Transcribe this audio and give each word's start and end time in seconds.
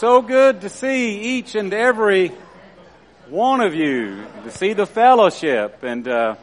So 0.00 0.22
good 0.22 0.60
to 0.60 0.68
see 0.68 1.38
each 1.38 1.56
and 1.56 1.74
every 1.74 2.30
one 3.28 3.60
of 3.60 3.74
you, 3.74 4.24
to 4.44 4.50
see 4.52 4.72
the 4.72 4.86
fellowship. 4.86 5.82
And 5.82 6.06
uh, 6.06 6.36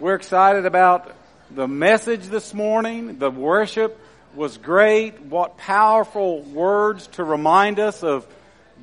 we're 0.00 0.14
excited 0.14 0.64
about 0.64 1.14
the 1.50 1.68
message 1.68 2.24
this 2.28 2.54
morning. 2.54 3.18
The 3.18 3.30
worship 3.30 4.00
was 4.34 4.56
great. 4.56 5.20
What 5.20 5.58
powerful 5.58 6.40
words 6.40 7.08
to 7.08 7.24
remind 7.24 7.78
us 7.78 8.02
of 8.02 8.26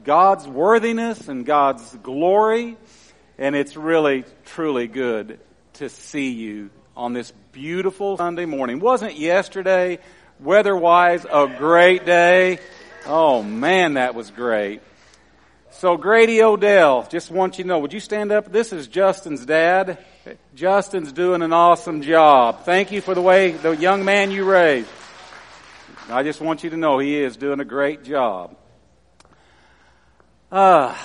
God's 0.03 0.47
worthiness 0.47 1.27
and 1.27 1.43
God's 1.43 1.83
glory. 2.03 2.77
And 3.39 3.55
it's 3.55 3.75
really, 3.75 4.23
truly 4.45 4.85
good 4.85 5.39
to 5.73 5.89
see 5.89 6.29
you 6.29 6.69
on 6.95 7.13
this 7.13 7.33
beautiful 7.53 8.17
Sunday 8.17 8.45
morning. 8.45 8.81
Wasn't 8.81 9.17
yesterday, 9.17 9.97
weather-wise, 10.39 11.25
a 11.25 11.47
great 11.57 12.05
day? 12.05 12.59
Oh 13.05 13.41
man, 13.41 13.95
that 13.95 14.13
was 14.13 14.29
great. 14.29 14.81
So 15.71 15.97
Grady 15.97 16.43
Odell, 16.43 17.07
just 17.09 17.31
want 17.31 17.57
you 17.57 17.63
to 17.63 17.67
know, 17.67 17.79
would 17.79 17.93
you 17.93 17.99
stand 17.99 18.31
up? 18.31 18.51
This 18.51 18.71
is 18.71 18.87
Justin's 18.87 19.45
dad. 19.45 19.97
Justin's 20.53 21.11
doing 21.11 21.41
an 21.41 21.53
awesome 21.53 22.03
job. 22.03 22.63
Thank 22.63 22.91
you 22.91 23.01
for 23.01 23.15
the 23.15 23.21
way 23.21 23.51
the 23.51 23.71
young 23.71 24.05
man 24.05 24.29
you 24.29 24.43
raised. 24.43 24.89
I 26.09 26.23
just 26.23 26.41
want 26.41 26.63
you 26.63 26.69
to 26.71 26.77
know 26.77 26.99
he 26.99 27.17
is 27.17 27.37
doing 27.37 27.59
a 27.59 27.65
great 27.65 28.03
job. 28.03 28.55
Uh, 30.51 30.95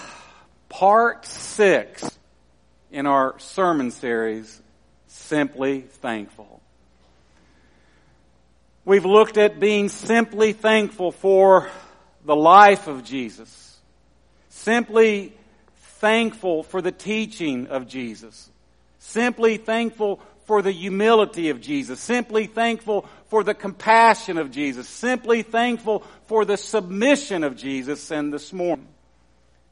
part 0.69 1.25
six 1.25 2.19
in 2.91 3.07
our 3.07 3.39
sermon 3.39 3.91
series, 3.91 4.61
Simply 5.07 5.83
Thankful. 5.83 6.61
We've 8.85 9.07
looked 9.07 9.39
at 9.39 9.59
being 9.59 9.89
simply 9.89 10.53
thankful 10.53 11.13
for 11.13 11.71
the 12.27 12.37
life 12.37 12.89
of 12.89 13.05
Jesus. 13.05 13.79
Simply 14.51 15.33
thankful 16.01 16.65
for 16.65 16.83
the 16.83 16.93
teaching 16.93 17.69
of 17.69 17.87
Jesus. 17.87 18.51
Simply 18.99 19.57
thankful 19.57 20.21
for 20.45 20.61
the 20.61 20.73
humility 20.73 21.51
of 21.51 21.61
Jesus. 21.61 22.01
Simply 22.01 22.47
thankful 22.47 23.07
for 23.29 23.45
the 23.45 23.55
compassion 23.55 24.39
of 24.39 24.51
Jesus. 24.51 24.89
Simply 24.89 25.43
thankful 25.43 26.05
for 26.27 26.45
the 26.45 26.57
submission 26.57 27.45
of 27.45 27.57
Jesus. 27.57 28.11
And 28.11 28.33
this 28.33 28.53
morning, 28.53 28.89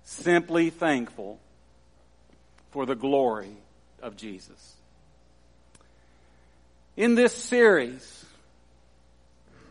simply 0.05 0.71
thankful 0.71 1.41
for 2.71 2.87
the 2.87 2.95
glory 2.95 3.57
of 4.01 4.17
Jesus. 4.17 4.75
In 6.97 7.17
this 7.17 7.35
series, 7.35 8.25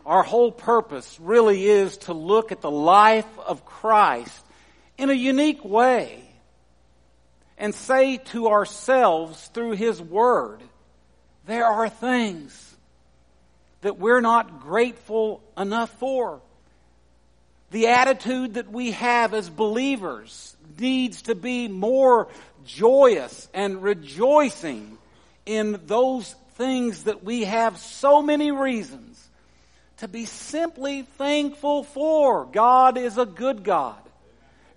our 0.06 0.22
whole 0.22 0.52
purpose 0.52 1.18
really 1.20 1.64
is 1.66 1.96
to 1.98 2.12
look 2.12 2.52
at 2.52 2.60
the 2.60 2.70
life 2.70 3.38
of 3.38 3.64
Christ 3.64 4.44
in 4.98 5.10
a 5.10 5.14
unique 5.14 5.64
way 5.64 6.22
and 7.56 7.74
say 7.74 8.18
to 8.18 8.48
ourselves 8.48 9.46
through 9.48 9.72
His 9.72 10.00
Word, 10.02 10.60
there 11.46 11.66
are 11.66 11.88
things 11.88 12.74
that 13.80 13.98
we're 13.98 14.20
not 14.20 14.60
grateful 14.60 15.42
enough 15.56 15.90
for. 15.98 16.40
The 17.70 17.88
attitude 17.88 18.54
that 18.54 18.70
we 18.70 18.92
have 18.92 19.34
as 19.34 19.48
believers 19.48 20.56
needs 20.78 21.22
to 21.22 21.34
be 21.34 21.68
more 21.68 22.28
joyous 22.64 23.48
and 23.52 23.82
rejoicing 23.82 24.98
in 25.44 25.80
those 25.86 26.34
things 26.54 27.04
that 27.04 27.24
we 27.24 27.44
have 27.44 27.78
so 27.78 28.22
many 28.22 28.52
reasons 28.52 29.23
to 30.04 30.08
be 30.08 30.26
simply 30.26 31.00
thankful 31.00 31.82
for. 31.82 32.44
God 32.44 32.98
is 32.98 33.16
a 33.16 33.24
good 33.24 33.64
God. 33.64 33.96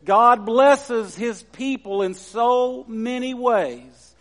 God 0.06 0.46
blesses 0.46 1.18
His 1.18 1.44
people 1.44 2.02
in 2.02 2.14
so 2.14 2.86
many 2.88 3.34
ways. 3.34 4.16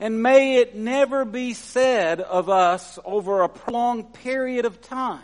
And 0.00 0.24
may 0.24 0.56
it 0.56 0.74
never 0.74 1.24
be 1.24 1.54
said 1.54 2.20
of 2.20 2.48
us 2.48 2.98
over 3.04 3.42
a 3.42 3.48
prolonged 3.48 4.12
period 4.12 4.64
of 4.64 4.82
time 4.82 5.20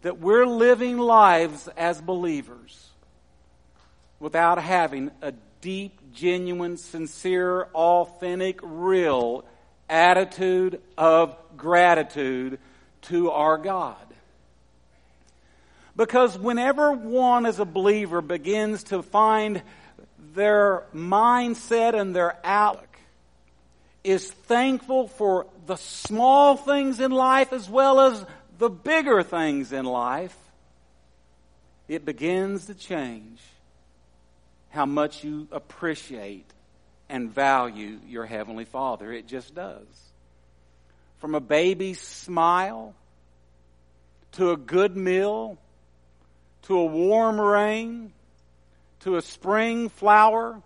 that 0.00 0.18
we're 0.18 0.46
living 0.46 0.96
lives 0.96 1.68
as 1.76 2.00
believers 2.00 2.88
without 4.18 4.62
having 4.62 5.10
a 5.20 5.34
deep, 5.60 6.14
genuine, 6.14 6.78
sincere, 6.78 7.64
authentic, 7.74 8.60
real 8.62 9.44
attitude 9.90 10.80
of 10.96 11.36
gratitude 11.58 12.58
to 13.08 13.30
our 13.30 13.58
God. 13.58 13.96
Because 15.96 16.38
whenever 16.38 16.92
one 16.92 17.46
as 17.46 17.58
a 17.58 17.64
believer 17.64 18.20
begins 18.20 18.84
to 18.84 19.02
find 19.02 19.62
their 20.34 20.84
mindset 20.94 21.98
and 21.98 22.14
their 22.14 22.36
outlook 22.44 22.84
is 24.04 24.30
thankful 24.30 25.08
for 25.08 25.46
the 25.66 25.76
small 25.76 26.56
things 26.56 27.00
in 27.00 27.10
life 27.10 27.52
as 27.52 27.68
well 27.68 28.00
as 28.00 28.24
the 28.58 28.68
bigger 28.68 29.22
things 29.22 29.72
in 29.72 29.84
life, 29.84 30.36
it 31.88 32.04
begins 32.04 32.66
to 32.66 32.74
change 32.74 33.40
how 34.68 34.84
much 34.84 35.24
you 35.24 35.48
appreciate 35.50 36.46
and 37.08 37.30
value 37.30 37.98
your 38.06 38.26
Heavenly 38.26 38.64
Father. 38.64 39.12
It 39.12 39.26
just 39.26 39.54
does 39.54 39.86
from 41.18 41.34
a 41.34 41.40
baby's 41.40 42.00
smile 42.00 42.94
to 44.32 44.50
a 44.50 44.56
good 44.56 44.96
meal 44.96 45.58
to 46.62 46.78
a 46.78 46.84
warm 46.84 47.40
rain 47.40 48.12
to 49.00 49.16
a 49.16 49.22
spring 49.22 49.88
flower 49.88 50.60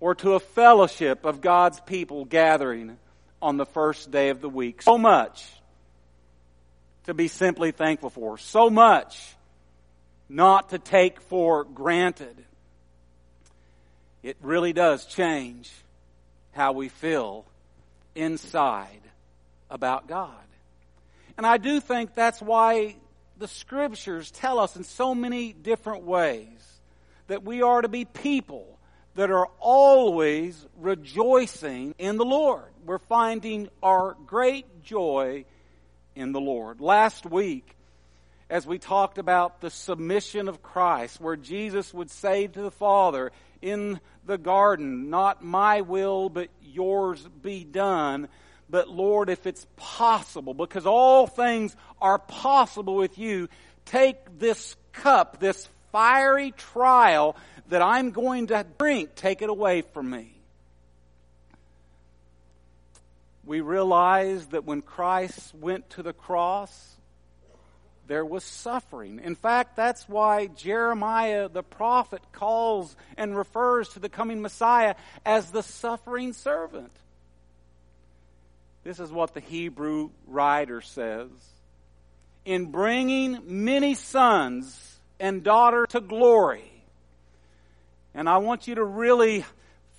or 0.00 0.14
to 0.14 0.32
a 0.32 0.40
fellowship 0.40 1.26
of 1.26 1.42
God's 1.42 1.78
people 1.80 2.24
gathering 2.24 2.96
on 3.42 3.58
the 3.58 3.66
first 3.66 4.10
day 4.10 4.30
of 4.30 4.40
the 4.40 4.48
week. 4.48 4.80
So 4.80 4.96
much 4.96 5.46
to 7.04 7.12
be 7.12 7.28
simply 7.28 7.70
thankful 7.70 8.08
for. 8.08 8.38
So 8.38 8.70
much 8.70 9.34
not 10.26 10.70
to 10.70 10.78
take 10.78 11.20
for 11.20 11.64
granted. 11.64 12.36
It 14.22 14.38
really 14.40 14.72
does 14.72 15.04
change 15.04 15.70
how 16.52 16.72
we 16.72 16.88
feel 16.88 17.44
inside 18.14 19.02
about 19.70 20.06
God. 20.08 20.34
And 21.36 21.46
I 21.46 21.56
do 21.56 21.80
think 21.80 22.14
that's 22.14 22.42
why 22.42 22.96
the 23.38 23.48
scriptures 23.48 24.30
tell 24.30 24.58
us 24.58 24.76
in 24.76 24.84
so 24.84 25.14
many 25.14 25.52
different 25.52 26.04
ways 26.04 26.80
that 27.28 27.42
we 27.44 27.62
are 27.62 27.80
to 27.80 27.88
be 27.88 28.04
people 28.04 28.78
that 29.14 29.30
are 29.30 29.48
always 29.58 30.66
rejoicing 30.78 31.94
in 31.98 32.16
the 32.16 32.24
Lord. 32.24 32.64
We're 32.84 32.98
finding 32.98 33.68
our 33.82 34.16
great 34.26 34.82
joy 34.82 35.44
in 36.14 36.32
the 36.32 36.40
Lord. 36.40 36.80
Last 36.80 37.24
week, 37.24 37.76
as 38.50 38.66
we 38.66 38.78
talked 38.78 39.18
about 39.18 39.60
the 39.60 39.70
submission 39.70 40.48
of 40.48 40.62
Christ, 40.62 41.20
where 41.20 41.36
Jesus 41.36 41.94
would 41.94 42.10
say 42.10 42.46
to 42.48 42.62
the 42.62 42.70
Father 42.70 43.30
in 43.62 44.00
the 44.26 44.38
garden, 44.38 45.08
Not 45.08 45.44
my 45.44 45.82
will, 45.82 46.28
but 46.28 46.48
yours 46.62 47.26
be 47.42 47.64
done 47.64 48.28
but 48.70 48.88
Lord, 48.88 49.28
if 49.28 49.46
it's 49.46 49.66
possible, 49.76 50.54
because 50.54 50.86
all 50.86 51.26
things 51.26 51.74
are 52.00 52.18
possible 52.18 52.94
with 52.94 53.18
you, 53.18 53.48
take 53.84 54.38
this 54.38 54.76
cup, 54.92 55.40
this 55.40 55.68
fiery 55.92 56.52
trial 56.52 57.36
that 57.68 57.82
I'm 57.82 58.10
going 58.10 58.48
to 58.48 58.64
drink, 58.78 59.14
take 59.14 59.42
it 59.42 59.48
away 59.48 59.82
from 59.82 60.10
me. 60.10 60.32
We 63.44 63.60
realize 63.60 64.46
that 64.48 64.64
when 64.64 64.82
Christ 64.82 65.54
went 65.54 65.90
to 65.90 66.02
the 66.02 66.12
cross, 66.12 66.96
there 68.06 68.24
was 68.24 68.44
suffering. 68.44 69.20
In 69.22 69.34
fact, 69.34 69.76
that's 69.76 70.08
why 70.08 70.46
Jeremiah 70.48 71.48
the 71.48 71.62
prophet 71.62 72.22
calls 72.32 72.94
and 73.16 73.36
refers 73.36 73.88
to 73.90 74.00
the 74.00 74.08
coming 74.08 74.42
Messiah 74.42 74.94
as 75.24 75.50
the 75.50 75.62
suffering 75.62 76.32
servant. 76.32 76.92
This 78.82 78.98
is 78.98 79.12
what 79.12 79.34
the 79.34 79.40
Hebrew 79.40 80.10
writer 80.26 80.80
says. 80.80 81.28
In 82.44 82.70
bringing 82.70 83.40
many 83.46 83.94
sons 83.94 84.98
and 85.18 85.42
daughters 85.42 85.88
to 85.90 86.00
glory. 86.00 86.64
And 88.14 88.28
I 88.28 88.38
want 88.38 88.66
you 88.66 88.76
to 88.76 88.84
really 88.84 89.44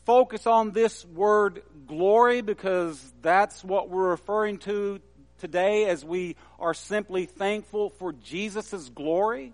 focus 0.06 0.48
on 0.48 0.72
this 0.72 1.06
word 1.06 1.62
glory 1.88 2.42
because 2.42 3.00
that's 3.22 3.64
what 3.64 3.90
we're 3.90 4.10
referring 4.10 4.58
to 4.60 5.00
today 5.40 5.86
as 5.86 6.04
we 6.04 6.36
are 6.60 6.74
simply 6.74 7.26
thankful 7.26 7.92
for 7.92 8.14
Jesus' 8.14 8.90
glory. 8.90 9.54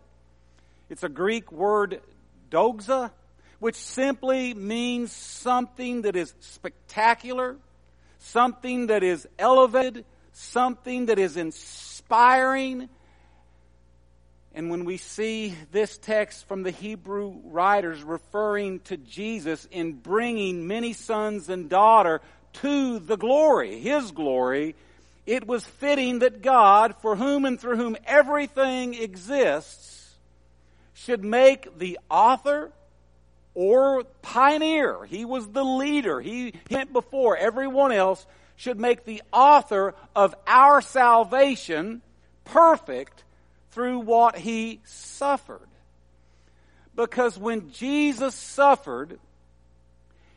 It's 0.90 1.04
a 1.04 1.10
Greek 1.10 1.52
word 1.52 2.02
doxa, 2.50 3.12
which 3.60 3.76
simply 3.76 4.54
means 4.54 5.12
something 5.12 6.04
that 6.04 6.16
is 6.16 6.34
spectacular, 6.40 7.58
something 8.28 8.88
that 8.88 9.04
is 9.04 9.28
elevated, 9.40 10.06
something 10.34 11.08
that 11.08 11.20
is 11.20 11.38
inspiring. 11.38 12.90
And 14.54 14.70
when 14.70 14.86
we 14.86 14.98
see 14.98 15.56
this 15.72 15.98
text 15.98 16.48
from 16.48 16.64
the 16.64 16.72
Hebrew 16.72 17.40
writers 17.44 18.04
referring 18.04 18.80
to 18.82 18.98
Jesus 18.98 19.68
in 19.72 19.94
bringing 19.94 20.68
many 20.68 20.94
sons 20.94 21.50
and 21.50 21.70
daughter 21.70 22.22
to 22.54 23.00
the 23.00 23.18
glory, 23.18 23.80
His 23.80 24.12
glory, 24.12 24.76
it 25.26 25.46
was 25.46 25.66
fitting 25.66 26.20
that 26.20 26.42
God, 26.42 26.96
for 27.02 27.16
whom 27.16 27.46
and 27.46 27.60
through 27.60 27.78
whom 27.78 27.98
everything 28.06 28.96
exists, 28.96 30.16
should 30.94 31.24
make 31.24 31.78
the 31.78 32.00
author 32.10 32.72
or 33.58 34.04
pioneer. 34.22 35.04
He 35.06 35.26
was 35.26 35.48
the 35.48 35.64
leader. 35.64 36.22
He 36.22 36.54
went 36.70 36.94
before 36.94 37.36
everyone 37.36 37.92
else 37.92 38.24
should 38.56 38.80
make 38.80 39.04
the 39.04 39.24
author 39.34 39.96
of 40.16 40.36
our 40.46 40.80
salvation 40.80 42.04
perfect 42.46 43.24
through 43.72 43.98
what 43.98 44.38
he 44.38 44.80
suffered. 44.86 45.68
Because 46.96 47.36
when 47.36 47.72
Jesus 47.72 48.36
suffered, 48.36 49.20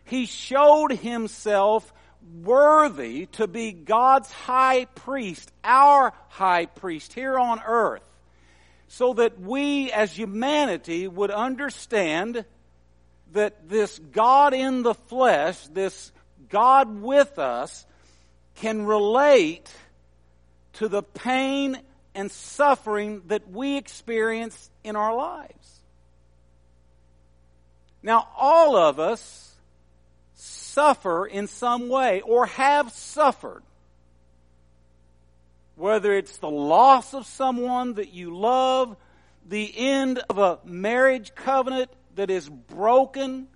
he 0.07 0.25
showed 0.25 0.93
himself 0.93 1.93
worthy 2.43 3.27
to 3.33 3.47
be 3.47 3.73
God's 3.73 4.31
high 4.31 4.87
priest, 4.87 5.53
our 5.63 6.15
high 6.29 6.65
priest 6.65 7.13
here 7.13 7.39
on 7.39 7.61
earth, 7.67 8.11
so 8.89 9.13
that 9.13 9.39
we 9.39 9.93
as 9.93 10.11
humanity 10.11 11.07
would 11.07 11.31
understand 11.31 12.47
that 13.33 13.69
this 13.69 13.99
God 13.99 14.55
in 14.55 14.83
the 14.83 14.95
flesh, 14.95 15.67
this 15.69 16.13
God 16.49 17.01
with 17.01 17.39
us, 17.39 17.87
can 18.57 18.85
relate 18.85 19.71
to 20.75 20.89
the 20.89 21.03
pain 21.03 21.79
and 22.15 22.31
suffering 22.31 23.23
that 23.27 23.51
we 23.51 23.77
experience 23.77 24.71
in 24.83 24.97
our 24.97 25.15
lives. 25.15 25.81
Now, 28.03 28.29
all 28.37 28.77
of 28.77 28.99
us 28.99 29.55
suffer 30.35 31.27
in 31.27 31.47
some 31.47 31.89
way 31.89 32.23
or 32.23 32.47
have 32.47 32.93
suffered. 32.93 33.63
Whether 35.77 36.15
it's 36.15 36.39
the 36.39 36.51
loss 36.51 37.15
of 37.15 37.27
someone 37.27 37.95
that 37.95 38.13
you 38.13 38.37
love, 38.37 38.97
the 39.49 39.73
end 39.77 40.23
of 40.29 40.39
a 40.39 40.59
marriage 40.65 41.35
covenant 41.35 41.91
that 42.17 42.31
is 42.31 42.49
broken. 42.49 43.49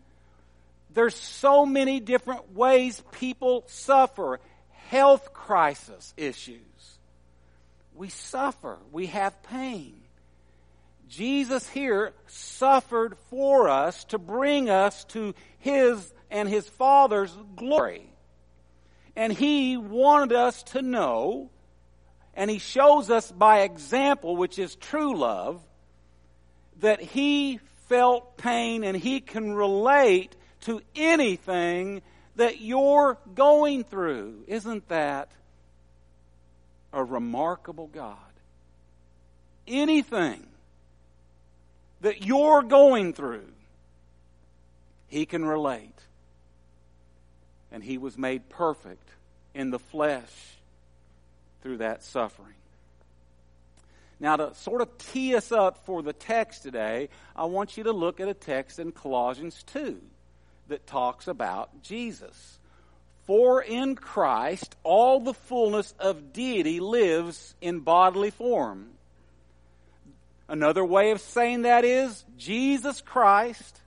There's 0.92 1.14
so 1.16 1.66
many 1.66 2.00
different 2.00 2.54
ways 2.54 3.02
people 3.12 3.64
suffer. 3.66 4.40
Health 4.88 5.32
crisis 5.32 6.12
issues 6.16 6.60
we 7.94 8.08
suffer, 8.08 8.78
we 8.92 9.06
have 9.06 9.42
pain. 9.44 10.00
Jesus 11.08 11.68
here 11.68 12.12
suffered 12.26 13.16
for 13.30 13.68
us 13.68 14.04
to 14.04 14.18
bring 14.18 14.68
us 14.68 15.04
to 15.04 15.34
His 15.58 16.12
and 16.30 16.48
His 16.48 16.68
Father's 16.68 17.36
glory. 17.56 18.10
And 19.14 19.32
He 19.32 19.76
wanted 19.76 20.34
us 20.34 20.62
to 20.64 20.82
know, 20.82 21.50
and 22.34 22.50
He 22.50 22.58
shows 22.58 23.10
us 23.10 23.30
by 23.30 23.60
example, 23.60 24.36
which 24.36 24.58
is 24.58 24.74
true 24.74 25.16
love, 25.16 25.62
that 26.80 27.00
He 27.00 27.60
felt 27.88 28.36
pain 28.36 28.84
and 28.84 28.96
He 28.96 29.20
can 29.20 29.54
relate 29.54 30.36
to 30.62 30.81
anything 30.94 32.02
that 32.36 32.60
you're 32.60 33.19
going 33.34 33.84
through. 33.84 34.44
Isn't 34.46 34.88
that 34.88 35.31
a 36.94 37.04
remarkable 37.04 37.88
God. 37.88 38.16
Anything 39.66 40.46
that 42.00 42.25
you're 42.25 42.62
going 42.62 43.12
through, 43.12 43.48
He 45.08 45.26
can 45.26 45.44
relate. 45.44 45.98
And 47.72 47.82
He 47.82 47.98
was 47.98 48.16
made 48.16 48.48
perfect 48.48 49.10
in 49.54 49.70
the 49.70 49.78
flesh 49.78 50.30
through 51.62 51.78
that 51.78 52.04
suffering. 52.04 52.54
Now, 54.20 54.37
to 54.37 54.55
sort 54.55 54.81
of 54.81 54.96
tee 54.99 55.34
us 55.34 55.50
up 55.50 55.84
for 55.84 56.02
the 56.02 56.12
text 56.12 56.62
today, 56.62 57.08
I 57.34 57.46
want 57.46 57.76
you 57.76 57.84
to 57.84 57.93
look 57.93 58.20
at 58.20 58.28
a 58.28 58.34
text 58.34 58.78
in 58.78 58.93
Colossians 58.93 59.62
2 59.72 60.00
that 60.69 60.87
talks 60.87 61.28
about 61.28 61.82
Jesus. 61.82 62.58
For 63.26 63.62
in 63.62 63.96
Christ 63.96 64.76
all 64.82 65.20
the 65.20 65.34
fullness 65.34 65.94
of 65.99 66.32
deity 66.32 66.81
lives 66.81 67.55
in 67.61 67.81
bodily 67.81 68.31
form. 68.31 68.90
Another 70.49 70.84
way 70.84 71.11
of 71.11 71.20
saying 71.20 71.62
that 71.62 71.84
is 71.84 72.22
Jesus 72.37 73.00
Christ 73.00 73.81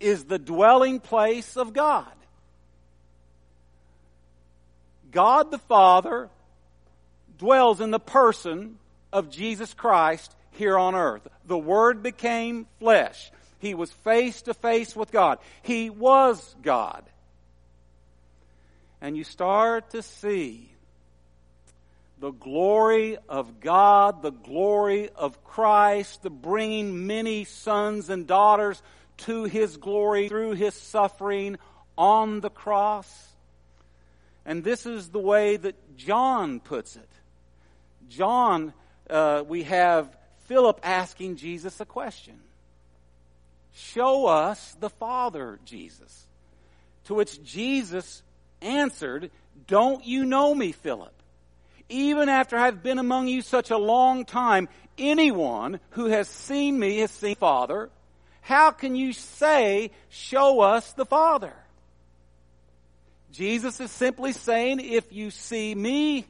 is 0.00 0.24
the 0.24 0.38
dwelling 0.38 1.00
place 1.00 1.56
of 1.56 1.72
God. 1.72 2.12
God 5.12 5.50
the 5.50 5.58
Father 5.58 6.28
dwells 7.38 7.80
in 7.80 7.90
the 7.90 8.00
person 8.00 8.78
of 9.16 9.30
Jesus 9.30 9.74
Christ 9.74 10.34
here 10.52 10.78
on 10.78 10.94
earth. 10.94 11.26
The 11.46 11.58
Word 11.58 12.02
became 12.02 12.66
flesh. 12.78 13.30
He 13.58 13.74
was 13.74 13.90
face 13.90 14.42
to 14.42 14.54
face 14.54 14.94
with 14.94 15.10
God. 15.10 15.38
He 15.62 15.90
was 15.90 16.54
God 16.62 17.04
and 19.00 19.16
you 19.16 19.24
start 19.24 19.90
to 19.90 20.02
see 20.02 20.68
the 22.18 22.30
glory 22.30 23.18
of 23.28 23.60
God, 23.60 24.22
the 24.22 24.32
glory 24.32 25.10
of 25.10 25.44
Christ, 25.44 26.22
the 26.22 26.30
bringing 26.30 27.06
many 27.06 27.44
sons 27.44 28.08
and 28.08 28.26
daughters 28.26 28.82
to 29.18 29.44
His 29.44 29.76
glory 29.76 30.28
through 30.28 30.52
His 30.52 30.74
suffering 30.74 31.58
on 31.96 32.40
the 32.40 32.50
cross. 32.50 33.28
And 34.46 34.64
this 34.64 34.86
is 34.86 35.10
the 35.10 35.18
way 35.18 35.56
that 35.56 35.96
John 35.96 36.60
puts 36.60 36.96
it. 36.96 37.08
John, 38.08 38.72
uh, 39.08 39.44
we 39.46 39.64
have 39.64 40.14
Philip 40.46 40.80
asking 40.82 41.36
Jesus 41.36 41.80
a 41.80 41.84
question. 41.84 42.40
Show 43.74 44.26
us 44.26 44.76
the 44.80 44.90
Father, 44.90 45.58
Jesus. 45.64 46.26
To 47.04 47.14
which 47.14 47.42
Jesus 47.44 48.22
answered, 48.62 49.30
Don't 49.66 50.04
you 50.04 50.24
know 50.24 50.54
me, 50.54 50.72
Philip? 50.72 51.12
Even 51.88 52.28
after 52.28 52.56
I've 52.56 52.82
been 52.82 52.98
among 52.98 53.28
you 53.28 53.42
such 53.42 53.70
a 53.70 53.76
long 53.76 54.24
time, 54.24 54.68
anyone 54.98 55.78
who 55.90 56.06
has 56.06 56.28
seen 56.28 56.78
me 56.78 56.98
has 56.98 57.10
seen 57.10 57.36
Father. 57.36 57.90
How 58.40 58.70
can 58.70 58.96
you 58.96 59.12
say, 59.12 59.90
Show 60.08 60.60
us 60.60 60.92
the 60.92 61.06
Father? 61.06 61.52
Jesus 63.32 63.80
is 63.80 63.90
simply 63.90 64.32
saying, 64.32 64.80
If 64.80 65.12
you 65.12 65.30
see 65.30 65.74
me, 65.74 66.24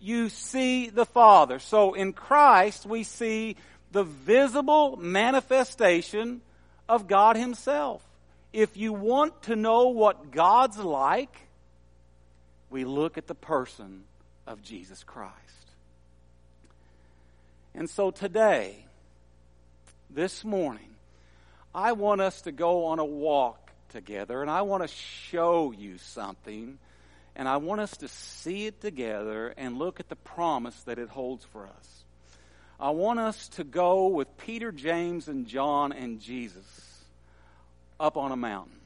you 0.00 0.28
see 0.28 0.90
the 0.90 1.06
Father. 1.06 1.58
So 1.58 1.94
in 1.94 2.12
Christ, 2.12 2.86
we 2.86 3.02
see 3.02 3.56
the 3.92 4.04
visible 4.04 4.96
manifestation 4.96 6.42
of 6.88 7.06
God 7.06 7.36
Himself. 7.36 8.02
If 8.52 8.76
you 8.76 8.92
want 8.92 9.42
to 9.42 9.56
know 9.56 9.88
what 9.88 10.30
God's 10.30 10.78
like, 10.78 11.34
we 12.70 12.84
look 12.84 13.18
at 13.18 13.26
the 13.26 13.34
person 13.34 14.04
of 14.46 14.62
Jesus 14.62 15.02
Christ. 15.02 15.32
And 17.74 17.90
so 17.90 18.10
today, 18.10 18.84
this 20.08 20.44
morning, 20.44 20.94
I 21.74 21.92
want 21.92 22.22
us 22.22 22.42
to 22.42 22.52
go 22.52 22.86
on 22.86 22.98
a 22.98 23.04
walk 23.04 23.70
together 23.90 24.40
and 24.40 24.50
I 24.50 24.62
want 24.62 24.82
to 24.82 24.88
show 24.88 25.72
you 25.72 25.98
something 25.98 26.78
and 27.36 27.46
I 27.46 27.58
want 27.58 27.82
us 27.82 27.98
to 27.98 28.08
see 28.08 28.66
it 28.66 28.80
together 28.80 29.52
and 29.56 29.78
look 29.78 30.00
at 30.00 30.08
the 30.08 30.16
promise 30.16 30.74
that 30.84 30.98
it 30.98 31.10
holds 31.10 31.44
for 31.44 31.66
us. 31.66 32.04
I 32.80 32.90
want 32.90 33.20
us 33.20 33.48
to 33.50 33.64
go 33.64 34.08
with 34.08 34.36
Peter, 34.38 34.72
James, 34.72 35.28
and 35.28 35.46
John 35.46 35.92
and 35.92 36.18
Jesus 36.18 36.64
up 38.00 38.16
on 38.16 38.32
a 38.32 38.36
mountain. 38.36 38.80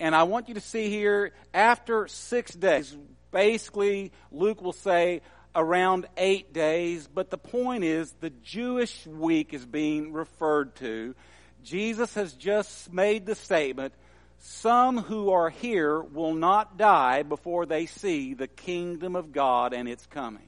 And 0.00 0.14
I 0.14 0.24
want 0.24 0.48
you 0.48 0.54
to 0.54 0.60
see 0.60 0.90
here, 0.90 1.32
after 1.54 2.08
six 2.08 2.52
days, 2.52 2.96
basically, 3.30 4.10
Luke 4.32 4.60
will 4.60 4.72
say 4.72 5.20
around 5.54 6.06
eight 6.16 6.52
days, 6.52 7.08
but 7.12 7.30
the 7.30 7.38
point 7.38 7.84
is 7.84 8.12
the 8.20 8.30
Jewish 8.30 9.06
week 9.06 9.54
is 9.54 9.64
being 9.64 10.12
referred 10.12 10.74
to. 10.76 11.14
Jesus 11.62 12.14
has 12.14 12.32
just 12.32 12.92
made 12.92 13.26
the 13.26 13.36
statement, 13.36 13.94
some 14.44 14.98
who 14.98 15.30
are 15.30 15.50
here 15.50 16.00
will 16.00 16.34
not 16.34 16.76
die 16.76 17.22
before 17.22 17.64
they 17.64 17.86
see 17.86 18.34
the 18.34 18.48
kingdom 18.48 19.14
of 19.14 19.32
God 19.32 19.72
and 19.72 19.88
its 19.88 20.04
coming. 20.06 20.42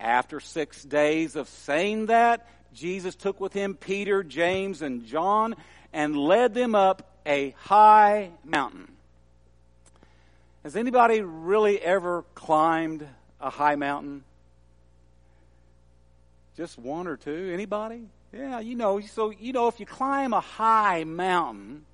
After 0.00 0.40
six 0.40 0.82
days 0.82 1.36
of 1.36 1.48
saying 1.48 2.06
that, 2.06 2.48
Jesus 2.74 3.14
took 3.14 3.38
with 3.38 3.52
him 3.52 3.74
Peter, 3.74 4.24
James, 4.24 4.82
and 4.82 5.06
John 5.06 5.54
and 5.92 6.16
led 6.16 6.52
them 6.52 6.74
up 6.74 7.16
a 7.24 7.54
high 7.58 8.30
mountain. 8.44 8.90
Has 10.64 10.74
anybody 10.74 11.20
really 11.20 11.80
ever 11.80 12.24
climbed 12.34 13.06
a 13.40 13.50
high 13.50 13.76
mountain? 13.76 14.24
Just 16.56 16.76
one 16.76 17.06
or 17.06 17.16
two? 17.16 17.52
Anybody? 17.54 18.02
Yeah, 18.32 18.58
you 18.58 18.74
know, 18.74 18.98
so 18.98 19.30
you 19.30 19.52
know 19.52 19.68
if 19.68 19.78
you 19.78 19.86
climb 19.86 20.32
a 20.32 20.40
high 20.40 21.04
mountain, 21.04 21.84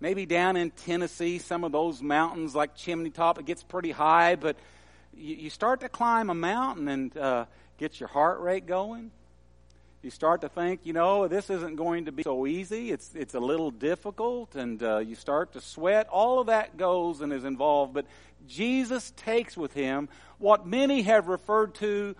maybe 0.00 0.26
down 0.26 0.56
in 0.56 0.70
Tennessee, 0.70 1.38
some 1.38 1.64
of 1.64 1.72
those 1.72 2.02
mountains 2.02 2.54
like 2.54 2.74
Chimney 2.74 3.10
Top, 3.10 3.38
it 3.38 3.46
gets 3.46 3.62
pretty 3.62 3.90
high, 3.90 4.34
but 4.34 4.56
you, 5.14 5.36
you 5.36 5.50
start 5.50 5.80
to 5.80 5.88
climb 5.88 6.30
a 6.30 6.34
mountain 6.34 6.88
and 6.88 7.16
uh, 7.16 7.44
get 7.78 8.00
your 8.00 8.08
heart 8.08 8.40
rate 8.40 8.66
going. 8.66 9.10
You 10.02 10.10
start 10.10 10.40
to 10.40 10.48
think, 10.48 10.80
you 10.84 10.94
know, 10.94 11.28
this 11.28 11.50
isn't 11.50 11.76
going 11.76 12.06
to 12.06 12.12
be 12.12 12.22
so 12.22 12.46
easy. 12.46 12.90
It's 12.90 13.10
it's 13.14 13.34
a 13.34 13.40
little 13.40 13.70
difficult, 13.70 14.56
and 14.56 14.82
uh, 14.82 14.98
you 14.98 15.14
start 15.14 15.52
to 15.52 15.60
sweat. 15.60 16.08
All 16.08 16.40
of 16.40 16.46
that 16.46 16.78
goes 16.78 17.20
and 17.20 17.34
is 17.34 17.44
involved, 17.44 17.92
but 17.92 18.06
Jesus 18.48 19.12
takes 19.16 19.58
with 19.58 19.74
him 19.74 20.08
what 20.38 20.66
many 20.66 21.02
have 21.02 21.28
referred 21.28 21.74
to 21.76 22.16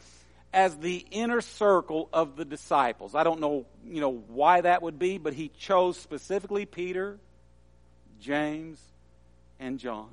as 0.52 0.76
the 0.76 1.06
inner 1.10 1.40
circle 1.40 2.10
of 2.12 2.36
the 2.36 2.44
disciples. 2.44 3.14
I 3.14 3.24
don't 3.24 3.40
know, 3.40 3.64
you 3.86 4.02
know, 4.02 4.12
why 4.28 4.60
that 4.60 4.82
would 4.82 4.98
be, 4.98 5.16
but 5.16 5.32
he 5.32 5.48
chose 5.48 5.96
specifically 5.96 6.66
Peter, 6.66 7.18
James, 8.20 8.80
and 9.58 9.78
John. 9.78 10.10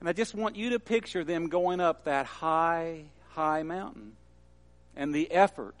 And 0.00 0.08
I 0.08 0.12
just 0.12 0.34
want 0.34 0.56
you 0.56 0.70
to 0.70 0.78
picture 0.78 1.24
them 1.24 1.48
going 1.48 1.80
up 1.80 2.04
that 2.04 2.26
high, 2.26 3.04
high 3.30 3.62
mountain 3.62 4.12
and 4.96 5.14
the 5.14 5.30
effort 5.30 5.76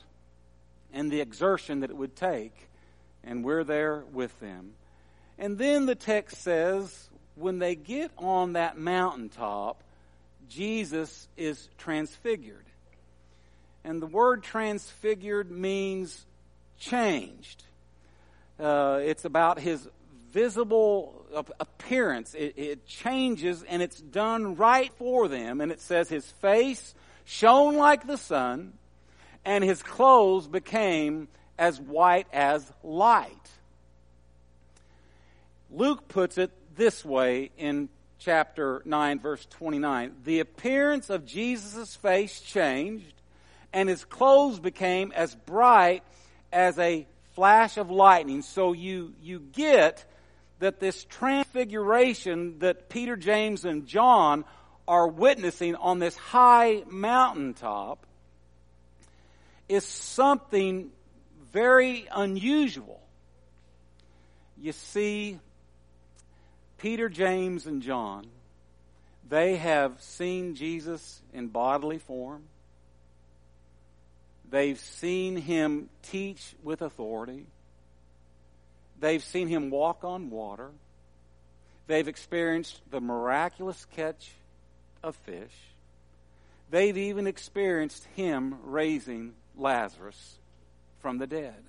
and 0.92 1.10
the 1.10 1.20
exertion 1.20 1.80
that 1.80 1.90
it 1.90 1.96
would 1.96 2.16
take. 2.16 2.68
And 3.22 3.44
we're 3.44 3.64
there 3.64 4.04
with 4.12 4.38
them. 4.40 4.72
And 5.38 5.58
then 5.58 5.86
the 5.86 5.94
text 5.94 6.42
says, 6.42 7.08
when 7.34 7.58
they 7.58 7.74
get 7.74 8.12
on 8.16 8.54
that 8.54 8.78
mountaintop, 8.78 9.82
Jesus 10.48 11.28
is 11.36 11.68
transfigured. 11.78 12.64
And 13.84 14.00
the 14.00 14.06
word 14.06 14.42
transfigured 14.42 15.50
means 15.50 16.24
changed. 16.78 17.62
Uh, 18.58 19.00
it's 19.02 19.24
about 19.24 19.58
his 19.58 19.86
visible 20.34 21.24
appearance. 21.60 22.34
It, 22.34 22.54
it 22.56 22.86
changes 22.86 23.62
and 23.62 23.80
it's 23.80 24.00
done 24.00 24.56
right 24.56 24.92
for 24.98 25.28
them. 25.28 25.60
And 25.60 25.70
it 25.72 25.80
says 25.80 26.08
his 26.08 26.26
face 26.26 26.94
shone 27.24 27.76
like 27.76 28.06
the 28.06 28.18
sun 28.18 28.74
and 29.44 29.62
his 29.62 29.82
clothes 29.82 30.48
became 30.48 31.28
as 31.56 31.80
white 31.80 32.26
as 32.32 32.70
light. 32.82 33.30
Luke 35.70 36.08
puts 36.08 36.36
it 36.36 36.50
this 36.76 37.04
way 37.04 37.50
in 37.56 37.88
chapter 38.18 38.82
9 38.84 39.20
verse 39.20 39.46
29. 39.50 40.16
The 40.24 40.40
appearance 40.40 41.10
of 41.10 41.24
Jesus' 41.24 41.94
face 41.94 42.40
changed 42.40 43.14
and 43.72 43.88
his 43.88 44.04
clothes 44.04 44.58
became 44.58 45.12
as 45.12 45.34
bright 45.46 46.02
as 46.52 46.76
a 46.80 47.06
flash 47.34 47.76
of 47.76 47.90
lightning. 47.90 48.42
So 48.42 48.72
you, 48.72 49.14
you 49.22 49.38
get 49.38 50.04
that 50.58 50.80
this 50.80 51.04
transfiguration 51.04 52.58
that 52.60 52.88
Peter, 52.88 53.16
James, 53.16 53.64
and 53.64 53.86
John 53.86 54.44
are 54.86 55.08
witnessing 55.08 55.74
on 55.76 55.98
this 55.98 56.16
high 56.16 56.84
mountaintop 56.88 58.06
is 59.68 59.84
something 59.84 60.90
very 61.52 62.06
unusual. 62.12 63.00
You 64.58 64.72
see, 64.72 65.38
Peter, 66.78 67.08
James, 67.08 67.66
and 67.66 67.82
John, 67.82 68.26
they 69.28 69.56
have 69.56 70.00
seen 70.02 70.54
Jesus 70.54 71.22
in 71.32 71.48
bodily 71.48 71.98
form. 71.98 72.44
They've 74.50 74.78
seen 74.78 75.36
him 75.36 75.88
teach 76.02 76.54
with 76.62 76.82
authority. 76.82 77.46
They've 79.04 79.22
seen 79.22 79.48
him 79.48 79.68
walk 79.68 80.02
on 80.02 80.30
water. 80.30 80.70
They've 81.88 82.08
experienced 82.08 82.80
the 82.90 83.02
miraculous 83.02 83.84
catch 83.94 84.32
of 85.02 85.14
fish. 85.14 85.52
They've 86.70 86.96
even 86.96 87.26
experienced 87.26 88.06
him 88.16 88.54
raising 88.64 89.34
Lazarus 89.58 90.36
from 91.02 91.18
the 91.18 91.26
dead. 91.26 91.62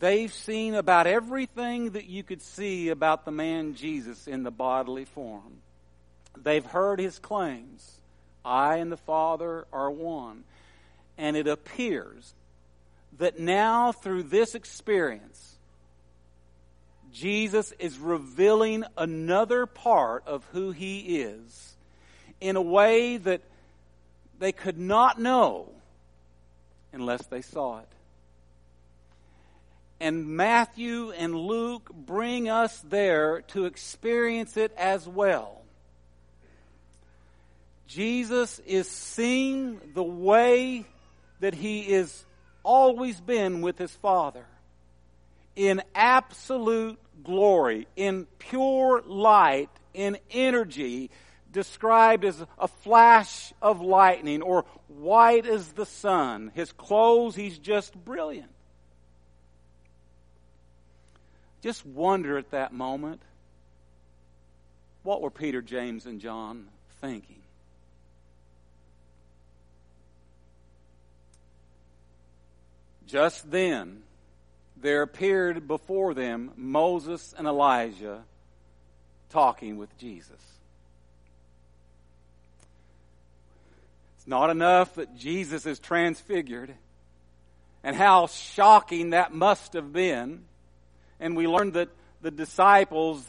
They've 0.00 0.32
seen 0.32 0.74
about 0.74 1.06
everything 1.06 1.90
that 1.90 2.06
you 2.06 2.24
could 2.24 2.42
see 2.42 2.88
about 2.88 3.24
the 3.24 3.30
man 3.30 3.76
Jesus 3.76 4.26
in 4.26 4.42
the 4.42 4.50
bodily 4.50 5.04
form. 5.04 5.58
They've 6.36 6.66
heard 6.66 6.98
his 6.98 7.20
claims 7.20 8.00
I 8.44 8.78
and 8.78 8.90
the 8.90 8.96
Father 8.96 9.68
are 9.72 9.92
one. 9.92 10.42
And 11.16 11.36
it 11.36 11.46
appears 11.46 12.34
that 13.18 13.38
now, 13.38 13.92
through 13.92 14.24
this 14.24 14.56
experience, 14.56 15.55
Jesus 17.16 17.72
is 17.78 17.98
revealing 17.98 18.84
another 18.98 19.64
part 19.64 20.24
of 20.26 20.44
who 20.52 20.70
he 20.70 21.20
is 21.20 21.74
in 22.42 22.56
a 22.56 22.62
way 22.62 23.16
that 23.16 23.40
they 24.38 24.52
could 24.52 24.76
not 24.76 25.18
know 25.18 25.70
unless 26.92 27.24
they 27.24 27.40
saw 27.40 27.78
it. 27.78 27.88
And 29.98 30.26
Matthew 30.26 31.10
and 31.12 31.34
Luke 31.34 31.90
bring 31.90 32.50
us 32.50 32.78
there 32.80 33.40
to 33.48 33.64
experience 33.64 34.58
it 34.58 34.74
as 34.76 35.08
well. 35.08 35.62
Jesus 37.86 38.58
is 38.66 38.90
seeing 38.90 39.80
the 39.94 40.02
way 40.02 40.84
that 41.40 41.54
he 41.54 41.80
is 41.80 42.26
always 42.62 43.18
been 43.22 43.62
with 43.62 43.78
his 43.78 43.92
Father 43.92 44.44
in 45.54 45.82
absolute 45.94 46.98
glory, 47.22 47.86
in 47.96 48.26
pure 48.38 49.02
light, 49.06 49.70
in 49.94 50.18
energy, 50.30 51.10
described 51.52 52.24
as 52.24 52.44
a 52.58 52.68
flash 52.68 53.52
of 53.62 53.80
lightning 53.80 54.42
or 54.42 54.64
white 54.88 55.46
as 55.46 55.72
the 55.72 55.86
sun. 55.86 56.52
His 56.54 56.72
clothes, 56.72 57.34
he's 57.34 57.58
just 57.58 57.94
brilliant. 58.04 58.50
Just 61.62 61.84
wonder 61.86 62.38
at 62.38 62.50
that 62.50 62.72
moment 62.72 63.22
what 65.02 65.22
were 65.22 65.30
Peter, 65.30 65.62
James, 65.62 66.04
and 66.04 66.20
John 66.20 66.66
thinking? 67.00 67.42
Just 73.06 73.50
then, 73.50 74.02
there 74.80 75.02
appeared 75.02 75.66
before 75.66 76.14
them 76.14 76.52
Moses 76.56 77.34
and 77.36 77.46
Elijah 77.46 78.22
talking 79.30 79.76
with 79.76 79.96
Jesus. 79.98 80.30
It's 84.16 84.26
not 84.26 84.50
enough 84.50 84.94
that 84.96 85.16
Jesus 85.16 85.66
is 85.66 85.78
transfigured, 85.78 86.74
and 87.82 87.94
how 87.94 88.26
shocking 88.26 89.10
that 89.10 89.32
must 89.32 89.74
have 89.74 89.92
been. 89.92 90.44
And 91.20 91.36
we 91.36 91.46
learned 91.46 91.74
that 91.74 91.88
the 92.20 92.30
disciples, 92.30 93.24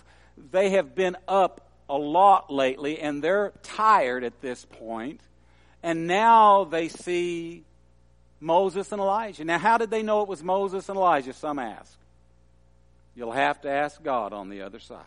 they 0.52 0.72
have 0.72 0.96
been 0.96 1.16
up 1.28 1.70
a 1.90 1.98
lot 1.98 2.52
lately, 2.52 3.00
and 3.00 3.24
they're 3.24 3.54
tired 3.64 4.24
at 4.24 4.42
this 4.42 4.66
point. 4.66 5.22
And 5.84 6.08
now 6.08 6.64
they 6.64 6.88
see 6.88 7.64
Moses 8.40 8.92
and 8.92 9.02
Elijah. 9.02 9.44
Now, 9.44 9.58
how 9.58 9.78
did 9.78 9.90
they 9.90 10.04
know 10.04 10.22
it 10.22 10.28
was 10.28 10.44
Moses 10.44 10.88
and 10.90 10.98
Elijah? 10.98 11.34
Some 11.34 11.60
ask. 11.60 11.98
You'll 13.16 13.32
have 13.32 13.62
to 13.62 13.70
ask 13.70 14.02
God 14.04 14.34
on 14.34 14.50
the 14.50 14.62
other 14.62 14.80
side. 14.80 15.02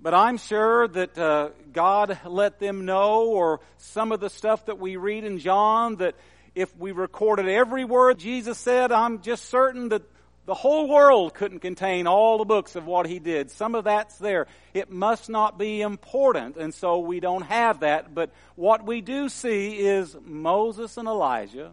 But 0.00 0.14
I'm 0.14 0.38
sure 0.38 0.88
that 0.88 1.18
uh, 1.18 1.50
God 1.72 2.18
let 2.24 2.58
them 2.58 2.84
know, 2.84 3.26
or 3.26 3.60
some 3.78 4.12
of 4.12 4.20
the 4.20 4.30
stuff 4.30 4.66
that 4.66 4.78
we 4.78 4.96
read 4.96 5.24
in 5.24 5.38
John, 5.38 5.96
that 5.96 6.14
if 6.54 6.74
we 6.78 6.92
recorded 6.92 7.48
every 7.48 7.84
word 7.84 8.18
Jesus 8.18 8.56
said, 8.58 8.92
I'm 8.92 9.20
just 9.20 9.46
certain 9.46 9.90
that 9.90 10.02
the 10.46 10.54
whole 10.54 10.88
world 10.88 11.34
couldn't 11.34 11.58
contain 11.58 12.06
all 12.06 12.38
the 12.38 12.44
books 12.44 12.76
of 12.76 12.86
what 12.86 13.06
he 13.06 13.18
did. 13.18 13.50
Some 13.50 13.74
of 13.74 13.84
that's 13.84 14.16
there. 14.18 14.46
It 14.72 14.90
must 14.90 15.28
not 15.28 15.58
be 15.58 15.82
important, 15.82 16.56
and 16.56 16.72
so 16.72 17.00
we 17.00 17.18
don't 17.18 17.42
have 17.42 17.80
that. 17.80 18.14
But 18.14 18.30
what 18.54 18.86
we 18.86 19.00
do 19.00 19.28
see 19.28 19.76
is 19.76 20.16
Moses 20.24 20.96
and 20.96 21.08
Elijah 21.08 21.72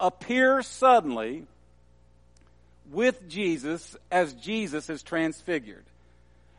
appear 0.00 0.62
suddenly 0.62 1.46
with 2.90 3.28
Jesus 3.28 3.96
as 4.10 4.34
Jesus 4.34 4.90
is 4.90 5.02
transfigured. 5.02 5.84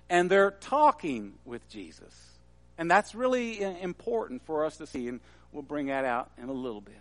And 0.10 0.32
they're 0.32 0.51
talking 0.51 1.34
with 1.44 1.68
Jesus. 1.70 2.13
And 2.77 2.89
that's 2.89 3.13
really 3.13 3.62
important 3.62 4.46
for 4.46 4.63
us 4.63 4.77
to 4.77 4.88
see, 4.88 5.10
and 5.10 5.20
we'll 5.51 5.63
bring 5.63 5.88
that 5.88 6.06
out 6.06 6.32
in 6.38 6.48
a 6.48 6.54
little 6.54 6.80
bit. 6.80 6.96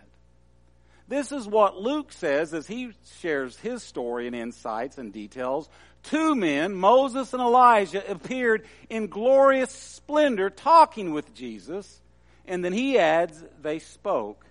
This 1.07 1.31
is 1.31 1.47
what 1.47 1.79
Luke 1.79 2.11
says 2.11 2.53
as 2.53 2.67
he 2.67 2.91
shares 3.19 3.57
his 3.57 3.81
story 3.81 4.27
and 4.27 4.35
insights 4.35 4.97
and 4.97 5.13
details. 5.13 5.69
Two 6.03 6.35
men, 6.35 6.73
Moses 6.73 7.33
and 7.33 7.41
Elijah, 7.41 8.09
appeared 8.09 8.65
in 8.89 9.07
glorious 9.07 9.71
splendor 9.71 10.49
talking 10.49 11.13
with 11.13 11.33
Jesus. 11.33 12.01
And 12.45 12.63
then 12.63 12.73
he 12.73 12.97
adds, 12.97 13.41
they 13.61 13.79
spoke 13.79 14.45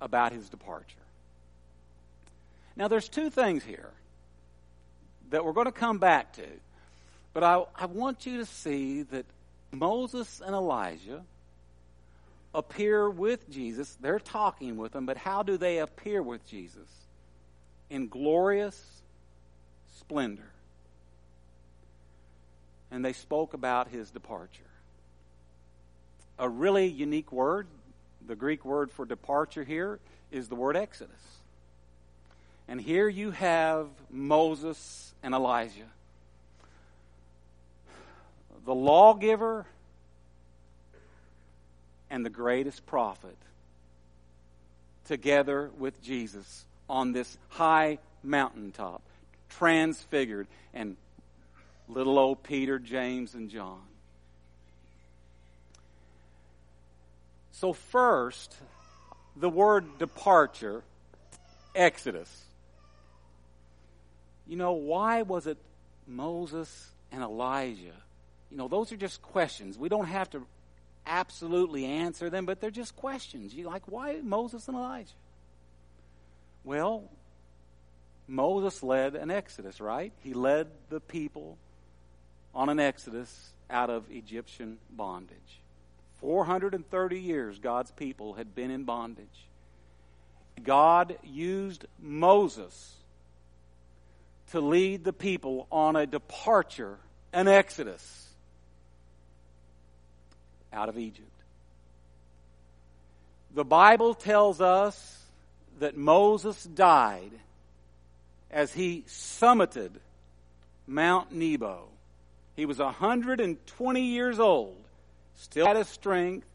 about 0.00 0.32
his 0.32 0.48
departure. 0.48 0.94
Now, 2.76 2.86
there's 2.86 3.08
two 3.08 3.30
things 3.30 3.64
here 3.64 3.90
that 5.30 5.44
we're 5.44 5.52
going 5.52 5.66
to 5.66 5.72
come 5.72 5.98
back 5.98 6.34
to. 6.34 6.46
But 7.34 7.42
I, 7.42 7.64
I 7.76 7.86
want 7.86 8.26
you 8.26 8.38
to 8.38 8.46
see 8.46 9.02
that 9.02 9.26
Moses 9.72 10.40
and 10.44 10.54
Elijah 10.54 11.22
appear 12.54 13.08
with 13.08 13.50
Jesus. 13.50 13.96
They're 14.00 14.18
talking 14.18 14.76
with 14.76 14.94
him, 14.94 15.06
but 15.06 15.16
how 15.16 15.42
do 15.42 15.56
they 15.56 15.78
appear 15.78 16.22
with 16.22 16.46
Jesus? 16.46 16.88
In 17.90 18.08
glorious 18.08 19.02
splendor. 19.98 20.50
And 22.90 23.04
they 23.04 23.12
spoke 23.12 23.54
about 23.54 23.88
his 23.88 24.10
departure. 24.10 24.62
A 26.38 26.48
really 26.48 26.86
unique 26.86 27.32
word. 27.32 27.66
The 28.26 28.36
Greek 28.36 28.64
word 28.64 28.90
for 28.90 29.04
departure 29.04 29.64
here 29.64 30.00
is 30.30 30.48
the 30.48 30.54
word 30.54 30.76
Exodus. 30.76 31.14
And 32.66 32.80
here 32.80 33.08
you 33.08 33.30
have 33.30 33.88
Moses 34.10 35.14
and 35.22 35.34
Elijah. 35.34 35.88
The 38.64 38.74
lawgiver 38.74 39.66
and 42.10 42.24
the 42.24 42.30
greatest 42.30 42.86
prophet 42.86 43.36
together 45.06 45.70
with 45.78 46.02
Jesus 46.02 46.64
on 46.88 47.12
this 47.12 47.36
high 47.48 47.98
mountaintop, 48.22 49.02
transfigured, 49.48 50.46
and 50.74 50.96
little 51.88 52.18
old 52.18 52.42
Peter, 52.42 52.78
James, 52.78 53.34
and 53.34 53.50
John. 53.50 53.80
So, 57.52 57.72
first, 57.72 58.54
the 59.34 59.48
word 59.48 59.98
departure, 59.98 60.82
Exodus. 61.74 62.44
You 64.46 64.56
know, 64.56 64.72
why 64.72 65.22
was 65.22 65.46
it 65.46 65.58
Moses 66.06 66.90
and 67.10 67.22
Elijah? 67.22 67.96
You 68.50 68.56
know, 68.56 68.68
those 68.68 68.92
are 68.92 68.96
just 68.96 69.20
questions. 69.22 69.76
We 69.76 69.88
don't 69.88 70.06
have 70.06 70.30
to 70.30 70.46
absolutely 71.08 71.86
answer 71.86 72.30
them, 72.30 72.46
but 72.46 72.60
they're 72.60 72.70
just 72.70 72.94
questions. 72.96 73.54
You 73.54 73.64
like, 73.64 73.82
why 73.86 74.20
Moses 74.22 74.68
and 74.68 74.76
Elijah? 74.76 75.10
Well, 76.64 77.04
Moses 78.28 78.82
led 78.82 79.16
an 79.16 79.30
exodus, 79.30 79.80
right? 79.80 80.12
He 80.22 80.34
led 80.34 80.68
the 80.90 81.00
people 81.00 81.56
on 82.54 82.68
an 82.68 82.78
exodus 82.78 83.52
out 83.70 83.90
of 83.90 84.04
Egyptian 84.10 84.78
bondage. 84.90 85.60
430 86.20 87.18
years 87.18 87.58
God's 87.58 87.90
people 87.92 88.34
had 88.34 88.54
been 88.54 88.70
in 88.70 88.84
bondage. 88.84 89.26
God 90.62 91.16
used 91.22 91.86
Moses 92.00 92.96
to 94.50 94.60
lead 94.60 95.04
the 95.04 95.12
people 95.12 95.66
on 95.70 95.94
a 95.96 96.06
departure, 96.06 96.98
an 97.32 97.48
exodus 97.48 98.27
out 100.72 100.88
of 100.88 100.98
Egypt. 100.98 101.28
The 103.54 103.64
Bible 103.64 104.14
tells 104.14 104.60
us 104.60 105.24
that 105.80 105.96
Moses 105.96 106.62
died 106.64 107.32
as 108.50 108.72
he 108.72 109.04
summited 109.06 109.92
Mount 110.86 111.32
Nebo. 111.32 111.88
He 112.56 112.66
was 112.66 112.78
120 112.78 114.00
years 114.00 114.40
old, 114.40 114.76
still 115.36 115.66
had 115.66 115.76
his 115.76 115.88
strength, 115.88 116.46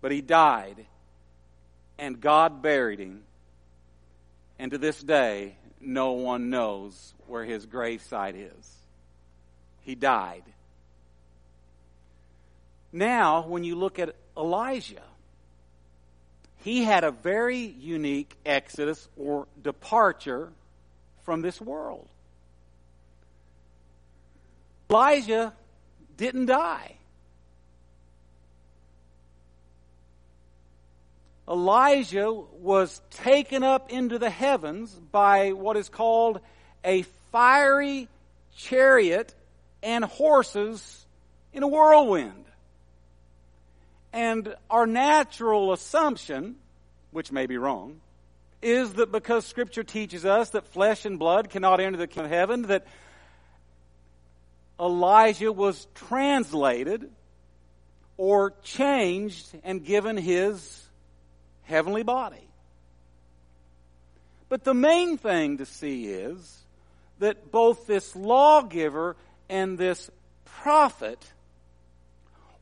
but 0.00 0.12
he 0.12 0.20
died, 0.20 0.86
and 1.98 2.20
God 2.20 2.62
buried 2.62 2.98
him. 2.98 3.22
And 4.58 4.70
to 4.70 4.78
this 4.78 5.00
day, 5.02 5.56
no 5.80 6.12
one 6.12 6.48
knows 6.48 7.14
where 7.26 7.44
his 7.44 7.66
gravesite 7.66 8.36
is. 8.36 8.74
He 9.82 9.94
died. 9.94 10.44
Now, 12.94 13.44
when 13.48 13.64
you 13.64 13.74
look 13.74 13.98
at 13.98 14.14
Elijah, 14.36 15.02
he 16.58 16.84
had 16.84 17.02
a 17.02 17.10
very 17.10 17.58
unique 17.58 18.36
exodus 18.46 19.08
or 19.16 19.48
departure 19.60 20.52
from 21.24 21.42
this 21.42 21.60
world. 21.60 22.08
Elijah 24.88 25.52
didn't 26.16 26.46
die. 26.46 26.94
Elijah 31.48 32.32
was 32.32 33.02
taken 33.10 33.64
up 33.64 33.90
into 33.90 34.20
the 34.20 34.30
heavens 34.30 34.92
by 35.10 35.50
what 35.50 35.76
is 35.76 35.88
called 35.88 36.38
a 36.84 37.02
fiery 37.32 38.06
chariot 38.56 39.34
and 39.82 40.04
horses 40.04 41.04
in 41.52 41.64
a 41.64 41.68
whirlwind. 41.68 42.44
And 44.14 44.54
our 44.70 44.86
natural 44.86 45.72
assumption, 45.72 46.54
which 47.10 47.32
may 47.32 47.46
be 47.46 47.58
wrong, 47.58 48.00
is 48.62 48.92
that 48.92 49.10
because 49.10 49.44
Scripture 49.44 49.82
teaches 49.82 50.24
us 50.24 50.50
that 50.50 50.68
flesh 50.68 51.04
and 51.04 51.18
blood 51.18 51.50
cannot 51.50 51.80
enter 51.80 51.98
the 51.98 52.06
kingdom 52.06 52.26
of 52.26 52.30
heaven, 52.30 52.62
that 52.62 52.86
Elijah 54.78 55.50
was 55.50 55.88
translated 55.96 57.10
or 58.16 58.54
changed 58.62 59.48
and 59.64 59.84
given 59.84 60.16
his 60.16 60.86
heavenly 61.64 62.04
body. 62.04 62.48
But 64.48 64.62
the 64.62 64.74
main 64.74 65.18
thing 65.18 65.58
to 65.58 65.66
see 65.66 66.06
is 66.06 66.62
that 67.18 67.50
both 67.50 67.88
this 67.88 68.14
lawgiver 68.14 69.16
and 69.48 69.76
this 69.76 70.08
prophet 70.44 71.18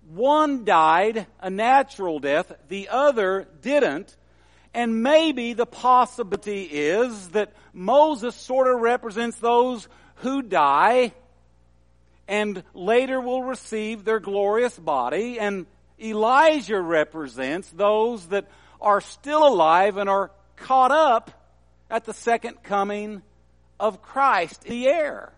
one 0.08 0.64
died 0.64 1.26
a 1.40 1.50
natural 1.50 2.18
death, 2.18 2.52
the 2.68 2.88
other 2.88 3.46
didn't. 3.60 4.16
And 4.74 5.02
maybe 5.02 5.52
the 5.52 5.66
possibility 5.66 6.62
is 6.64 7.28
that 7.30 7.52
Moses 7.72 8.34
sort 8.34 8.68
of 8.68 8.80
represents 8.80 9.38
those 9.38 9.86
who 10.16 10.42
die 10.42 11.12
and 12.28 12.62
later 12.72 13.20
will 13.20 13.42
receive 13.42 14.04
their 14.04 14.20
glorious 14.20 14.78
body, 14.78 15.38
and 15.38 15.66
Elijah 16.00 16.80
represents 16.80 17.68
those 17.70 18.26
that 18.28 18.48
are 18.80 19.00
still 19.00 19.46
alive 19.46 19.96
and 19.96 20.08
are 20.08 20.30
caught 20.56 20.92
up 20.92 21.30
at 21.90 22.04
the 22.04 22.14
second 22.14 22.62
coming 22.62 23.22
of 23.78 24.00
Christ 24.00 24.64
in 24.64 24.70
the 24.70 24.86
air, 24.86 25.32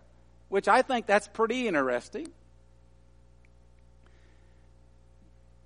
which 0.48 0.68
I 0.68 0.82
think 0.82 1.06
that's 1.06 1.26
pretty 1.28 1.66
interesting. 1.66 2.28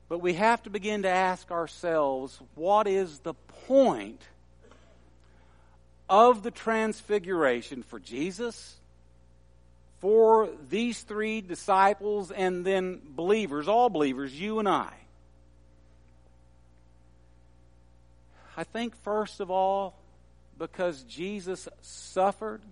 But 0.09 0.21
we 0.21 0.35
have 0.35 0.63
to 0.63 0.71
begin 0.71 1.03
to 1.03 1.09
ask 1.09 1.51
ourselves 1.51 2.41
what 2.55 2.87
is 2.87 3.19
the 3.19 3.35
point 3.67 4.23
of 6.09 6.43
the 6.43 6.51
transfiguration 6.51 7.83
for 7.83 7.99
Jesus, 7.99 8.77
for 10.01 10.49
these 10.71 11.03
three 11.03 11.43
disciples, 11.43 12.31
and 12.31 12.65
then 12.65 13.01
believers, 13.05 13.69
all 13.69 13.91
believers, 13.91 14.39
you 14.39 14.59
and 14.59 14.69
I? 14.69 14.93
I 18.57 18.65
think, 18.65 18.97
first 19.03 19.41
of 19.41 19.51
all, 19.51 19.95
because 20.59 21.03
Jesus 21.03 21.69
suffered. 21.83 22.63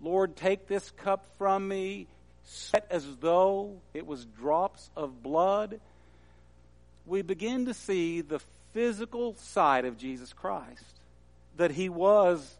Lord, 0.00 0.36
take 0.36 0.68
this 0.68 0.90
cup 0.90 1.24
from 1.38 1.66
me, 1.66 2.06
sweat 2.44 2.86
as 2.90 3.04
though 3.16 3.80
it 3.94 4.06
was 4.06 4.26
drops 4.26 4.90
of 4.94 5.22
blood 5.22 5.80
we 7.06 7.22
begin 7.22 7.66
to 7.66 7.74
see 7.74 8.20
the 8.20 8.40
physical 8.72 9.34
side 9.36 9.84
of 9.84 9.96
Jesus 9.96 10.32
Christ. 10.32 10.84
That 11.56 11.70
he 11.70 11.88
was 11.88 12.56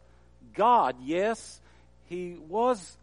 God. 0.53 0.95
Yes, 1.03 1.59
he 2.05 2.37
was 2.47 2.97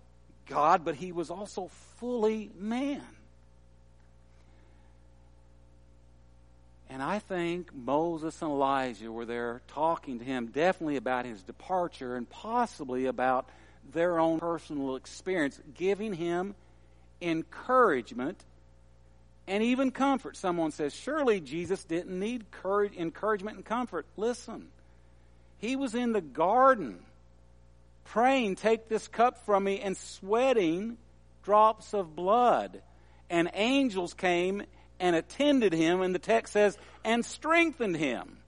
God, 0.46 0.84
but 0.84 0.94
he 0.94 1.12
was 1.12 1.30
also 1.30 1.68
fully 1.98 2.50
man. 2.58 3.02
And 6.90 7.02
I 7.02 7.18
think 7.18 7.74
Moses 7.74 8.40
and 8.40 8.50
Elijah 8.50 9.10
were 9.10 9.24
there 9.24 9.62
talking 9.68 10.18
to 10.18 10.24
him 10.24 10.46
definitely 10.46 10.96
about 10.96 11.24
his 11.24 11.42
departure 11.42 12.16
and 12.16 12.28
possibly 12.28 13.06
about 13.06 13.48
their 13.92 14.18
own 14.18 14.38
personal 14.38 14.96
experience, 14.96 15.60
giving 15.74 16.14
him 16.14 16.54
encouragement 17.20 18.44
and 19.46 19.62
even 19.62 19.90
comfort. 19.90 20.36
Someone 20.36 20.70
says, 20.70 20.94
surely 20.94 21.40
Jesus 21.40 21.84
didn't 21.84 22.18
need 22.18 22.50
courage, 22.50 22.94
encouragement 22.96 23.56
and 23.56 23.64
comfort. 23.64 24.06
Listen, 24.16 24.68
he 25.58 25.76
was 25.76 25.94
in 25.94 26.12
the 26.12 26.20
garden 26.20 26.98
praying, 28.04 28.56
Take 28.56 28.88
this 28.88 29.08
cup 29.08 29.44
from 29.44 29.64
me, 29.64 29.80
and 29.80 29.96
sweating 29.96 30.96
drops 31.42 31.94
of 31.94 32.14
blood. 32.14 32.82
And 33.30 33.50
angels 33.54 34.14
came 34.14 34.62
and 35.00 35.16
attended 35.16 35.72
him, 35.72 36.00
and 36.00 36.14
the 36.14 36.18
text 36.18 36.52
says, 36.52 36.78
and 37.04 37.24
strengthened 37.24 37.96
him. 37.96 38.38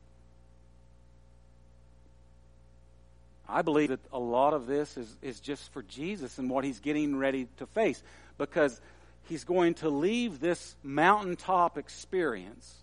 I 3.48 3.62
believe 3.62 3.90
that 3.90 4.00
a 4.12 4.18
lot 4.18 4.54
of 4.54 4.66
this 4.66 4.96
is, 4.96 5.14
is 5.22 5.40
just 5.40 5.72
for 5.72 5.82
Jesus 5.82 6.38
and 6.38 6.50
what 6.50 6.64
he's 6.64 6.80
getting 6.80 7.16
ready 7.16 7.46
to 7.58 7.66
face 7.66 8.02
because 8.38 8.80
he's 9.28 9.44
going 9.44 9.74
to 9.74 9.88
leave 9.88 10.40
this 10.40 10.76
mountaintop 10.82 11.78
experience, 11.78 12.74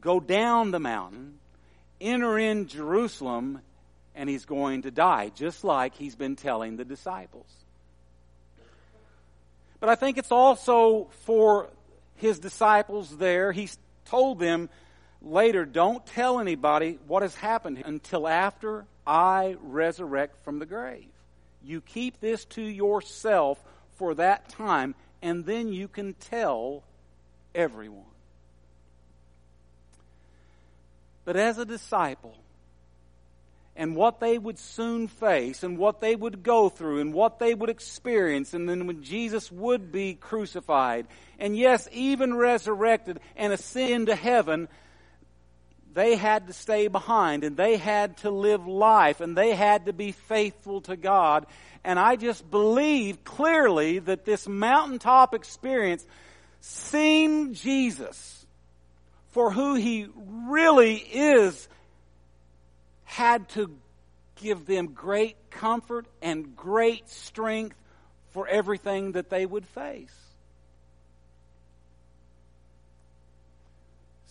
go 0.00 0.20
down 0.20 0.70
the 0.70 0.80
mountain, 0.80 1.38
enter 2.00 2.38
in 2.38 2.66
Jerusalem, 2.66 3.60
and 4.14 4.28
he's 4.28 4.44
going 4.44 4.82
to 4.82 4.90
die, 4.90 5.30
just 5.34 5.64
like 5.64 5.94
he's 5.94 6.14
been 6.14 6.36
telling 6.36 6.76
the 6.76 6.84
disciples. 6.84 7.46
But 9.80 9.88
I 9.88 9.96
think 9.96 10.16
it's 10.16 10.32
also 10.32 11.08
for 11.24 11.68
his 12.16 12.38
disciples 12.38 13.16
there. 13.16 13.52
He's 13.52 13.76
told 14.06 14.38
them 14.38 14.70
later, 15.20 15.64
don't 15.64 16.04
tell 16.06 16.40
anybody 16.40 16.98
what 17.06 17.22
has 17.22 17.34
happened 17.34 17.82
until 17.84 18.28
after 18.28 18.86
I 19.06 19.56
resurrect 19.62 20.42
from 20.44 20.58
the 20.58 20.66
grave. 20.66 21.08
You 21.62 21.80
keep 21.80 22.20
this 22.20 22.44
to 22.46 22.62
yourself 22.62 23.62
for 23.96 24.14
that 24.14 24.48
time, 24.48 24.94
and 25.24 25.46
then 25.46 25.72
you 25.72 25.88
can 25.88 26.12
tell 26.12 26.84
everyone. 27.54 28.04
But 31.24 31.34
as 31.34 31.56
a 31.56 31.64
disciple, 31.64 32.36
and 33.74 33.96
what 33.96 34.20
they 34.20 34.36
would 34.36 34.58
soon 34.58 35.08
face, 35.08 35.62
and 35.62 35.78
what 35.78 36.02
they 36.02 36.14
would 36.14 36.42
go 36.42 36.68
through, 36.68 37.00
and 37.00 37.14
what 37.14 37.38
they 37.38 37.54
would 37.54 37.70
experience, 37.70 38.52
and 38.52 38.68
then 38.68 38.86
when 38.86 39.02
Jesus 39.02 39.50
would 39.50 39.90
be 39.90 40.12
crucified, 40.12 41.06
and 41.38 41.56
yes, 41.56 41.88
even 41.90 42.34
resurrected 42.34 43.18
and 43.34 43.50
ascend 43.50 44.08
to 44.08 44.14
heaven, 44.14 44.68
they 45.94 46.16
had 46.16 46.48
to 46.48 46.52
stay 46.52 46.88
behind 46.88 47.44
and 47.44 47.56
they 47.56 47.76
had 47.76 48.16
to 48.18 48.30
live 48.30 48.66
life 48.66 49.20
and 49.20 49.36
they 49.36 49.54
had 49.54 49.86
to 49.86 49.92
be 49.92 50.12
faithful 50.12 50.80
to 50.82 50.96
God. 50.96 51.46
And 51.84 51.98
I 51.98 52.16
just 52.16 52.50
believe 52.50 53.22
clearly 53.22 54.00
that 54.00 54.24
this 54.24 54.48
mountaintop 54.48 55.34
experience, 55.34 56.04
seeing 56.60 57.54
Jesus 57.54 58.44
for 59.30 59.52
who 59.52 59.74
he 59.74 60.08
really 60.16 60.96
is, 60.96 61.68
had 63.04 63.48
to 63.50 63.70
give 64.36 64.66
them 64.66 64.88
great 64.88 65.36
comfort 65.50 66.06
and 66.20 66.56
great 66.56 67.08
strength 67.08 67.76
for 68.30 68.48
everything 68.48 69.12
that 69.12 69.30
they 69.30 69.46
would 69.46 69.66
face. 69.66 70.23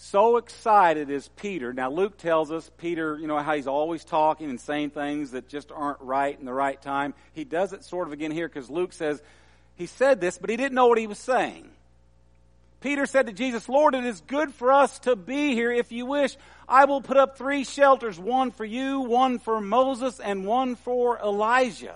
So 0.04 0.36
excited 0.36 1.10
is 1.10 1.30
Peter. 1.38 1.72
Now, 1.72 1.90
Luke 1.90 2.18
tells 2.18 2.52
us 2.52 2.70
Peter, 2.78 3.18
you 3.18 3.26
know, 3.26 3.40
how 3.40 3.56
he's 3.56 3.68
always 3.68 4.04
talking 4.04 4.50
and 4.50 4.60
saying 4.60 4.90
things 4.90 5.32
that 5.32 5.48
just 5.48 5.72
aren't 5.72 6.02
right 6.02 6.38
in 6.38 6.46
the 6.46 6.54
right 6.54 6.80
time. 6.82 7.14
He 7.32 7.46
does 7.46 7.72
it 7.72 7.86
sort 7.86 8.08
of 8.08 8.14
again 8.14 8.32
here 8.32 8.50
because 8.50 8.70
Luke 8.70 8.92
says 8.92 9.22
he 9.76 9.86
said 9.86 10.20
this, 10.20 10.38
but 10.38 10.50
he 10.50 10.58
didn't 10.58 10.76
know 10.76 10.88
what 10.88 10.98
he 10.98 11.08
was 11.08 11.20
saying. 11.20 11.70
Peter 12.82 13.06
said 13.06 13.28
to 13.28 13.34
Jesus, 13.34 13.70
Lord, 13.70 13.96
it 13.96 14.04
is 14.04 14.20
good 14.28 14.54
for 14.54 14.74
us 14.74 15.00
to 15.00 15.16
be 15.16 15.54
here. 15.54 15.72
If 15.72 15.94
you 15.94 16.06
wish, 16.06 16.36
I 16.68 16.84
will 16.84 17.00
put 17.00 17.16
up 17.16 17.38
three 17.38 17.64
shelters 17.64 18.20
one 18.20 18.52
for 18.52 18.66
you, 18.66 19.00
one 19.00 19.40
for 19.40 19.62
Moses, 19.62 20.20
and 20.20 20.46
one 20.46 20.76
for 20.76 21.18
Elijah. 21.20 21.96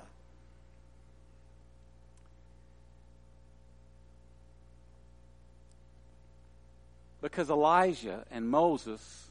Because 7.29 7.49
Elijah 7.49 8.23
and 8.31 8.49
Moses 8.49 9.27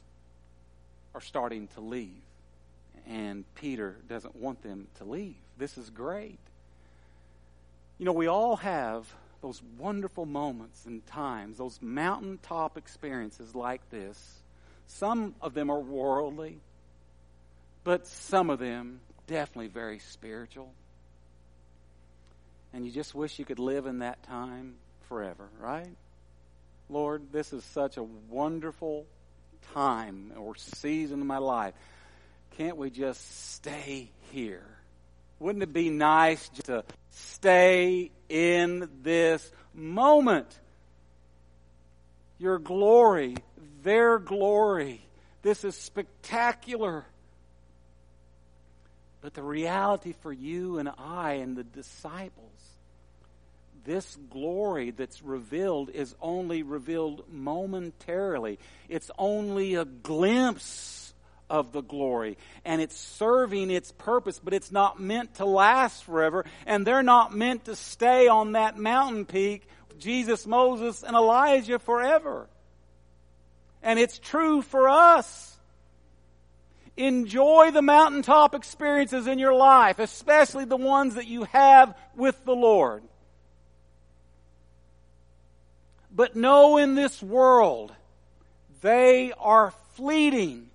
are 1.15 1.21
starting 1.21 1.67
to 1.69 1.81
leave. 1.81 2.11
And 3.09 3.43
Peter 3.55 3.95
doesn't 4.07 4.35
want 4.35 4.61
them 4.61 4.87
to 4.99 5.03
leave. 5.03 5.33
This 5.57 5.79
is 5.79 5.89
great. 5.89 6.37
You 7.97 8.05
know, 8.05 8.13
we 8.13 8.27
all 8.27 8.57
have 8.57 9.11
those 9.41 9.63
wonderful 9.79 10.27
moments 10.27 10.85
and 10.85 11.05
times, 11.07 11.57
those 11.57 11.79
mountaintop 11.81 12.77
experiences 12.77 13.55
like 13.55 13.81
this. 13.89 14.41
Some 14.85 15.33
of 15.41 15.55
them 15.55 15.71
are 15.71 15.79
worldly, 15.79 16.59
but 17.83 18.05
some 18.05 18.51
of 18.51 18.59
them 18.59 18.99
definitely 19.25 19.69
very 19.69 19.97
spiritual. 19.97 20.71
And 22.73 22.85
you 22.85 22.91
just 22.91 23.15
wish 23.15 23.39
you 23.39 23.45
could 23.45 23.59
live 23.59 23.87
in 23.87 23.99
that 23.99 24.21
time 24.21 24.75
forever, 25.09 25.49
right? 25.59 25.95
Lord, 26.89 27.31
this 27.31 27.51
is 27.51 27.63
such 27.65 27.97
a 27.97 28.03
wonderful 28.03 29.05
time 29.73 30.31
or 30.37 30.55
season 30.55 31.21
in 31.21 31.27
my 31.27 31.37
life. 31.37 31.73
Can't 32.57 32.77
we 32.77 32.89
just 32.89 33.51
stay 33.53 34.09
here? 34.31 34.65
Wouldn't 35.39 35.63
it 35.63 35.73
be 35.73 35.89
nice 35.89 36.47
just 36.49 36.67
to 36.67 36.83
stay 37.11 38.11
in 38.29 38.89
this 39.03 39.51
moment? 39.73 40.47
Your 42.39 42.57
glory, 42.57 43.35
their 43.83 44.17
glory. 44.17 45.01
This 45.41 45.63
is 45.63 45.75
spectacular. 45.75 47.05
But 49.21 49.33
the 49.33 49.43
reality 49.43 50.13
for 50.21 50.31
you 50.31 50.79
and 50.79 50.89
I 50.97 51.33
and 51.33 51.55
the 51.55 51.63
disciples 51.63 52.56
this 53.87 54.17
glory 54.29 54.91
that's 54.91 55.23
revealed 55.23 55.89
is 55.89 56.13
only 56.21 56.61
revealed 56.61 57.23
momentarily. 57.31 58.59
It's 58.89 59.09
only 59.17 59.75
a 59.75 59.85
glimpse 59.85 61.13
of 61.49 61.71
the 61.71 61.81
glory. 61.81 62.37
And 62.65 62.81
it's 62.81 62.97
serving 62.97 63.71
its 63.71 63.93
purpose, 63.93 64.39
but 64.43 64.53
it's 64.53 64.73
not 64.73 64.99
meant 64.99 65.35
to 65.35 65.45
last 65.45 66.03
forever. 66.03 66.43
And 66.65 66.85
they're 66.85 67.01
not 67.01 67.33
meant 67.33 67.63
to 67.65 67.77
stay 67.77 68.27
on 68.27 68.51
that 68.51 68.77
mountain 68.77 69.25
peak, 69.25 69.65
Jesus, 69.97 70.45
Moses, 70.45 71.01
and 71.01 71.15
Elijah 71.15 71.79
forever. 71.79 72.49
And 73.81 73.97
it's 73.97 74.19
true 74.19 74.61
for 74.61 74.89
us. 74.89 75.57
Enjoy 76.97 77.71
the 77.71 77.81
mountaintop 77.81 78.53
experiences 78.53 79.27
in 79.27 79.39
your 79.39 79.53
life, 79.53 79.99
especially 79.99 80.65
the 80.65 80.75
ones 80.75 81.15
that 81.15 81.27
you 81.27 81.45
have 81.45 81.95
with 82.17 82.43
the 82.43 82.55
Lord. 82.55 83.03
But 86.17 86.35
know 86.35 86.77
in 86.77 86.95
this 86.95 87.21
world, 87.21 87.93
they 88.81 89.33
are 89.39 89.71
fleeting 89.93 90.71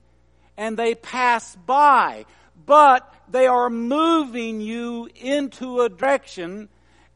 and 0.57 0.77
they 0.77 0.95
pass 0.95 1.57
by, 1.57 2.27
but 2.65 3.13
they 3.29 3.49
are 3.49 3.69
moving 3.69 4.61
you 4.61 5.09
into 5.17 5.81
a 5.81 5.89
direction 5.89 6.69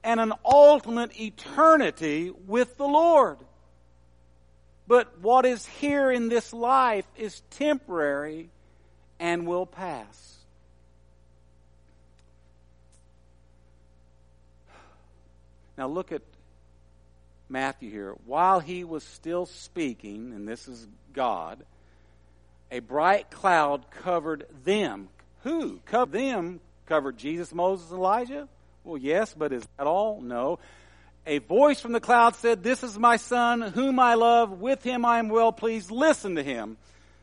and 0.02 0.18
an 0.18 0.32
ultimate 0.44 1.20
eternity 1.20 2.32
with 2.48 2.76
the 2.76 2.88
Lord. 2.88 3.38
But 4.88 5.20
what 5.20 5.46
is 5.46 5.64
here 5.64 6.10
in 6.10 6.28
this 6.28 6.52
life 6.52 7.06
is 7.16 7.42
temporary 7.50 8.50
and 9.20 9.46
will 9.46 9.66
pass. 9.66 10.38
Now 15.78 15.86
look 15.86 16.10
at 16.10 16.22
Matthew 17.48 17.90
here, 17.90 18.14
while 18.24 18.60
he 18.60 18.84
was 18.84 19.04
still 19.04 19.46
speaking, 19.46 20.32
and 20.34 20.48
this 20.48 20.66
is 20.66 20.86
God, 21.12 21.64
a 22.70 22.80
bright 22.80 23.30
cloud 23.30 23.90
covered 23.90 24.46
them. 24.64 25.08
Who? 25.42 25.80
Covered 25.86 26.12
them? 26.12 26.60
Covered 26.86 27.16
Jesus, 27.16 27.54
Moses, 27.54 27.90
and 27.90 27.98
Elijah? 27.98 28.48
Well, 28.84 28.98
yes, 28.98 29.34
but 29.36 29.52
is 29.52 29.66
that 29.76 29.86
all? 29.86 30.20
No. 30.20 30.58
A 31.26 31.38
voice 31.38 31.80
from 31.80 31.92
the 31.92 32.00
cloud 32.00 32.36
said, 32.36 32.62
This 32.62 32.82
is 32.84 32.98
my 32.98 33.16
son, 33.16 33.60
whom 33.60 33.98
I 33.98 34.14
love. 34.14 34.60
With 34.60 34.82
him 34.84 35.04
I 35.04 35.18
am 35.18 35.28
well 35.28 35.52
pleased. 35.52 35.90
Listen 35.90 36.36
to 36.36 36.42
him. 36.42 36.76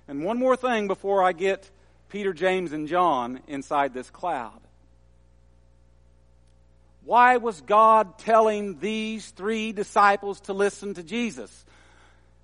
And 0.08 0.24
one 0.24 0.38
more 0.38 0.58
thing 0.58 0.88
before 0.88 1.24
I 1.24 1.32
get 1.32 1.70
Peter, 2.10 2.34
James, 2.34 2.74
and 2.74 2.88
John 2.88 3.40
inside 3.48 3.94
this 3.94 4.10
cloud. 4.10 4.60
Why 7.06 7.38
was 7.38 7.60
God 7.62 8.18
telling 8.20 8.80
these 8.80 9.30
three 9.32 9.74
disciples 9.74 10.40
to 10.42 10.54
listen 10.54 10.94
to 10.94 11.04
Jesus? 11.04 11.66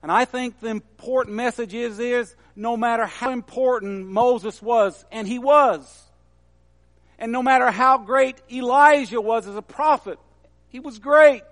And 0.02 0.12
I 0.12 0.26
think 0.26 0.60
the 0.60 0.68
important 0.68 1.36
message 1.36 1.74
is, 1.74 2.00
is 2.00 2.36
no 2.56 2.76
matter 2.76 3.06
how 3.06 3.32
important 3.32 4.08
Moses 4.08 4.62
was, 4.62 5.06
and 5.12 5.28
he 5.28 5.40
was, 5.40 6.06
and 7.18 7.32
no 7.32 7.44
matter 7.44 7.72
how 7.72 7.98
great 7.98 8.36
Elijah 8.52 9.22
was 9.22 9.48
as 9.48 9.56
a 9.56 9.62
prophet, 9.62 10.20
he 10.70 10.80
was 10.80 11.00
great. 11.00 11.44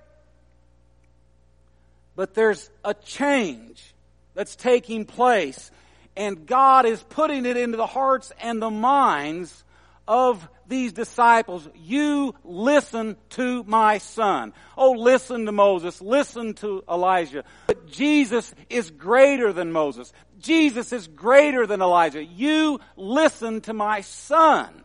But 2.15 2.33
there's 2.33 2.69
a 2.83 2.93
change 2.93 3.93
that's 4.33 4.55
taking 4.55 5.05
place, 5.05 5.71
and 6.15 6.45
God 6.45 6.85
is 6.85 7.01
putting 7.03 7.45
it 7.45 7.57
into 7.57 7.77
the 7.77 7.85
hearts 7.85 8.31
and 8.41 8.61
the 8.61 8.71
minds 8.71 9.63
of 10.07 10.47
these 10.67 10.93
disciples, 10.93 11.67
you 11.75 12.35
listen 12.43 13.17
to 13.31 13.63
my 13.63 13.97
son. 13.97 14.53
Oh, 14.77 14.91
listen 14.91 15.45
to 15.45 15.51
Moses. 15.51 16.01
Listen 16.01 16.53
to 16.55 16.83
Elijah. 16.89 17.43
But 17.67 17.87
Jesus 17.87 18.53
is 18.69 18.91
greater 18.91 19.53
than 19.53 19.71
Moses. 19.71 20.11
Jesus 20.39 20.93
is 20.93 21.07
greater 21.07 21.65
than 21.65 21.81
Elijah. 21.81 22.23
You 22.23 22.79
listen 22.95 23.61
to 23.61 23.73
my 23.73 24.01
son. 24.01 24.83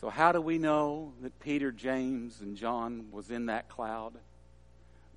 So 0.00 0.10
how 0.10 0.32
do 0.32 0.40
we 0.40 0.58
know 0.58 1.12
that 1.22 1.38
Peter, 1.38 1.70
James, 1.70 2.40
and 2.40 2.56
John 2.56 3.06
was 3.12 3.30
in 3.30 3.46
that 3.46 3.68
cloud? 3.68 4.14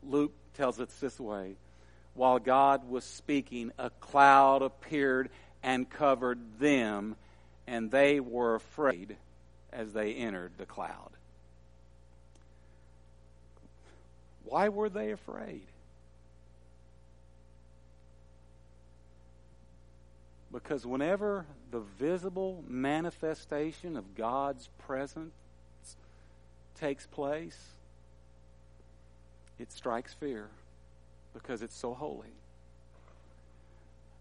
Luke 0.04 0.34
tells 0.54 0.80
us 0.80 0.94
this 1.02 1.20
way 1.20 1.56
while 2.16 2.40
God 2.40 2.90
was 2.90 3.04
speaking, 3.04 3.72
a 3.78 3.90
cloud 3.90 4.62
appeared 4.62 5.30
and 5.62 5.88
covered 5.90 6.40
them, 6.60 7.16
and 7.68 7.92
they 7.92 8.20
were 8.20 8.56
afraid 8.56 9.18
as 9.72 9.92
they 9.92 10.14
entered 10.14 10.54
the 10.58 10.66
cloud. 10.66 11.12
Why 14.46 14.70
were 14.70 14.90
they 14.90 15.12
afraid? 15.12 15.68
Because 20.54 20.86
whenever 20.86 21.46
the 21.72 21.82
visible 22.00 22.64
manifestation 22.66 23.98
of 23.98 24.16
God's 24.16 24.70
presence 24.78 25.34
takes 26.80 27.06
place, 27.08 27.60
it 29.60 29.74
strikes 29.74 30.14
fear 30.14 30.50
because 31.36 31.62
it's 31.62 31.76
so 31.76 31.94
holy. 31.94 32.34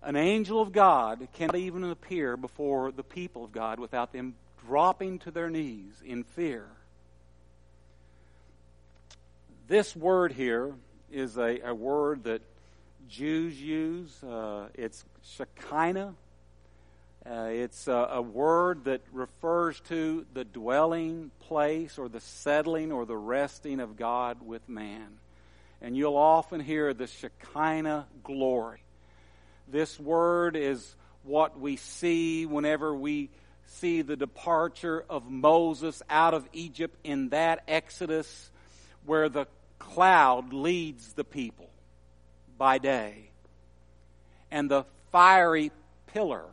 An 0.03 0.16
angel 0.16 0.61
of 0.61 0.72
God 0.72 1.27
cannot 1.33 1.57
even 1.57 1.85
appear 1.85 2.37
before 2.37 2.92
the 2.92 3.03
people 3.03 3.44
of 3.44 3.53
God 3.53 3.79
without 3.79 4.12
them 4.12 4.35
dropping 4.66 5.20
to 5.20 5.31
their 5.31 5.48
knees 5.48 6.03
in 6.05 6.24
fear. 6.24 6.66
This 9.66 9.96
word 9.96 10.33
here 10.33 10.74
is 11.11 11.38
a, 11.38 11.61
a 11.64 11.74
word 11.74 12.24
that 12.24 12.42
Jews 13.09 13.59
use. 13.59 14.22
Uh, 14.22 14.68
it's 14.74 15.05
Shekinah. 15.22 16.14
Uh, 17.24 17.48
it's 17.50 17.88
a, 17.88 18.09
a, 18.12 18.20
word 18.20 18.85
that 18.85 19.00
refers 19.11 19.81
to 19.81 20.27
the 20.35 20.44
dwelling 20.44 21.31
place 21.40 21.96
or 21.96 22.11
the 22.11 22.20
settling 22.20 22.92
or 22.92 23.07
the 23.07 23.16
resting 23.16 23.81
of 23.81 23.96
God 23.96 24.46
with 24.46 24.68
man 24.68 25.09
and 25.85 25.94
you'll 25.94 26.16
often 26.16 26.61
hear 26.61 26.94
the 26.94 27.07
Shekinah 27.07 28.07
glory. 28.23 28.83
This 29.68 30.01
word 30.01 30.57
is 30.57 30.97
what 31.25 31.61
we 31.61 31.77
see 31.77 32.47
whenever 32.47 32.94
we 32.94 33.29
see 33.66 34.01
the 34.01 34.16
departure 34.16 35.05
of 35.11 35.31
Moses 35.31 36.03
out 36.09 36.33
of 36.33 36.49
Egypt 36.55 36.97
in 37.05 37.29
that 37.29 37.64
Exodus 37.68 38.51
where 39.05 39.29
the 39.29 39.47
cloud 39.79 40.55
leads 40.55 41.12
the 41.12 41.25
people 41.25 41.68
by 42.57 42.79
day 42.79 43.29
and 44.51 44.70
the 44.70 44.87
fiery 45.12 45.70
pillar 46.07 46.47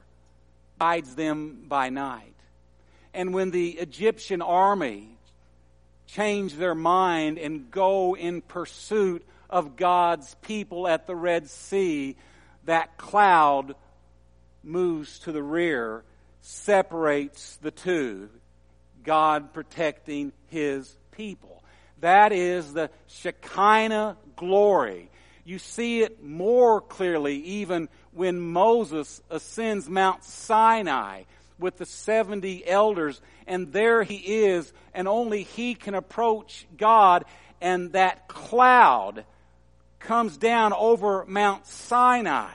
guides 0.77 1.15
them 1.15 1.63
by 1.69 1.89
night. 1.89 2.35
And 3.13 3.33
when 3.33 3.51
the 3.51 3.69
Egyptian 3.69 4.41
army 4.41 5.07
change 6.13 6.55
their 6.55 6.75
mind 6.75 7.37
and 7.37 7.71
go 7.71 8.15
in 8.15 8.41
pursuit 8.41 9.25
of 9.49 9.75
God's 9.75 10.35
people 10.41 10.87
at 10.87 11.07
the 11.07 11.15
Red 11.15 11.49
Sea, 11.49 12.15
that 12.65 12.97
cloud 12.97 13.75
moves 14.63 15.19
to 15.19 15.31
the 15.31 15.43
rear, 15.43 16.03
separates 16.41 17.57
the 17.57 17.71
two. 17.71 18.29
God 19.03 19.53
protecting 19.53 20.31
his 20.47 20.95
people. 21.11 21.63
That 22.01 22.31
is 22.31 22.73
the 22.73 22.89
Shekinah 23.07 24.17
glory. 24.35 25.09
You 25.43 25.59
see 25.59 26.01
it 26.01 26.23
more 26.23 26.81
clearly 26.81 27.37
even 27.37 27.89
when 28.11 28.39
Moses 28.39 29.21
ascends 29.29 29.89
Mount 29.89 30.23
Sinai 30.23 31.23
with 31.61 31.77
the 31.77 31.85
70 31.85 32.67
elders, 32.67 33.21
and 33.47 33.71
there 33.71 34.03
he 34.03 34.15
is, 34.15 34.73
and 34.93 35.07
only 35.07 35.43
he 35.43 35.75
can 35.75 35.93
approach 35.93 36.65
God, 36.77 37.23
and 37.61 37.93
that 37.93 38.27
cloud 38.27 39.23
comes 39.99 40.37
down 40.37 40.73
over 40.73 41.25
Mount 41.27 41.65
Sinai, 41.67 42.51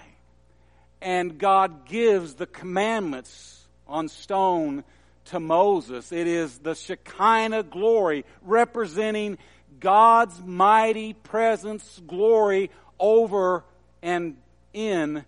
and 1.01 1.39
God 1.39 1.87
gives 1.87 2.35
the 2.35 2.47
commandments 2.47 3.65
on 3.87 4.09
stone 4.09 4.85
to 5.27 5.41
Moses. 5.41 6.13
It 6.13 6.27
is 6.27 6.59
the 6.59 6.75
Shekinah 6.75 7.65
glory 7.65 8.25
representing 8.43 9.39
God's 9.79 10.41
mighty 10.43 11.13
presence, 11.13 12.01
glory 12.07 12.71
over 12.99 13.65
and 14.03 14.37
in 14.73 15.25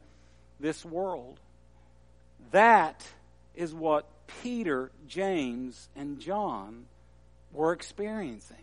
this 0.61 0.85
world. 0.85 1.39
That 2.51 3.07
is 3.59 3.75
what 3.75 4.07
Peter, 4.43 4.93
James, 5.09 5.89
and 5.97 6.21
John 6.21 6.85
were 7.53 7.73
experiencing. 7.73 8.57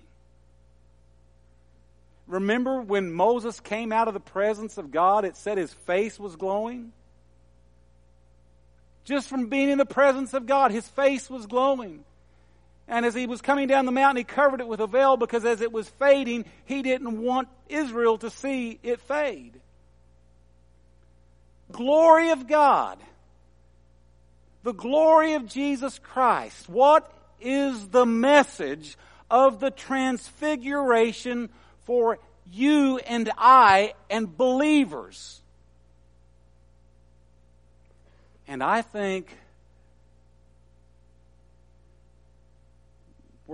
Remember 2.28 2.82
when 2.82 3.12
Moses 3.12 3.60
came 3.60 3.92
out 3.92 4.08
of 4.08 4.14
the 4.14 4.22
presence 4.22 4.78
of 4.78 4.92
God, 4.92 5.26
it 5.26 5.36
said 5.36 5.58
his 5.58 5.74
face 5.74 6.18
was 6.18 6.38
glowing? 6.38 6.94
Just 9.04 9.28
from 9.28 9.50
being 9.50 9.70
in 9.70 9.78
the 9.78 9.86
presence 9.86 10.34
of 10.34 10.46
God, 10.46 10.72
his 10.72 10.88
face 10.88 11.30
was 11.30 11.46
glowing. 11.46 12.06
And 12.88 13.06
as 13.06 13.14
he 13.14 13.28
was 13.28 13.42
coming 13.42 13.68
down 13.68 13.86
the 13.86 13.92
mountain, 13.92 14.18
he 14.18 14.24
covered 14.24 14.62
it 14.62 14.68
with 14.68 14.80
a 14.80 14.88
veil 14.88 15.18
because 15.18 15.44
as 15.44 15.60
it 15.60 15.74
was 15.74 15.90
fading, 15.90 16.46
he 16.66 16.82
didn't 16.82 17.22
want 17.22 17.50
Israel 17.68 18.18
to 18.20 18.30
see 18.30 18.80
it 18.82 19.02
fade. 19.02 19.60
Glory 21.72 22.30
of 22.30 22.48
God 22.48 22.98
the 24.66 24.74
glory 24.74 25.36
of 25.36 25.46
Jesus 25.46 26.00
Christ. 26.00 26.68
What 26.68 27.14
is 27.40 27.90
the 27.90 28.06
message 28.06 28.98
of 29.30 29.60
the 29.60 29.70
transfiguration 29.70 31.50
for 31.84 32.18
you 32.52 32.98
and 32.98 33.32
I 33.38 33.94
and 34.10 34.36
believers? 34.36 35.40
And 38.48 38.64
I 38.64 38.82
think 38.82 39.38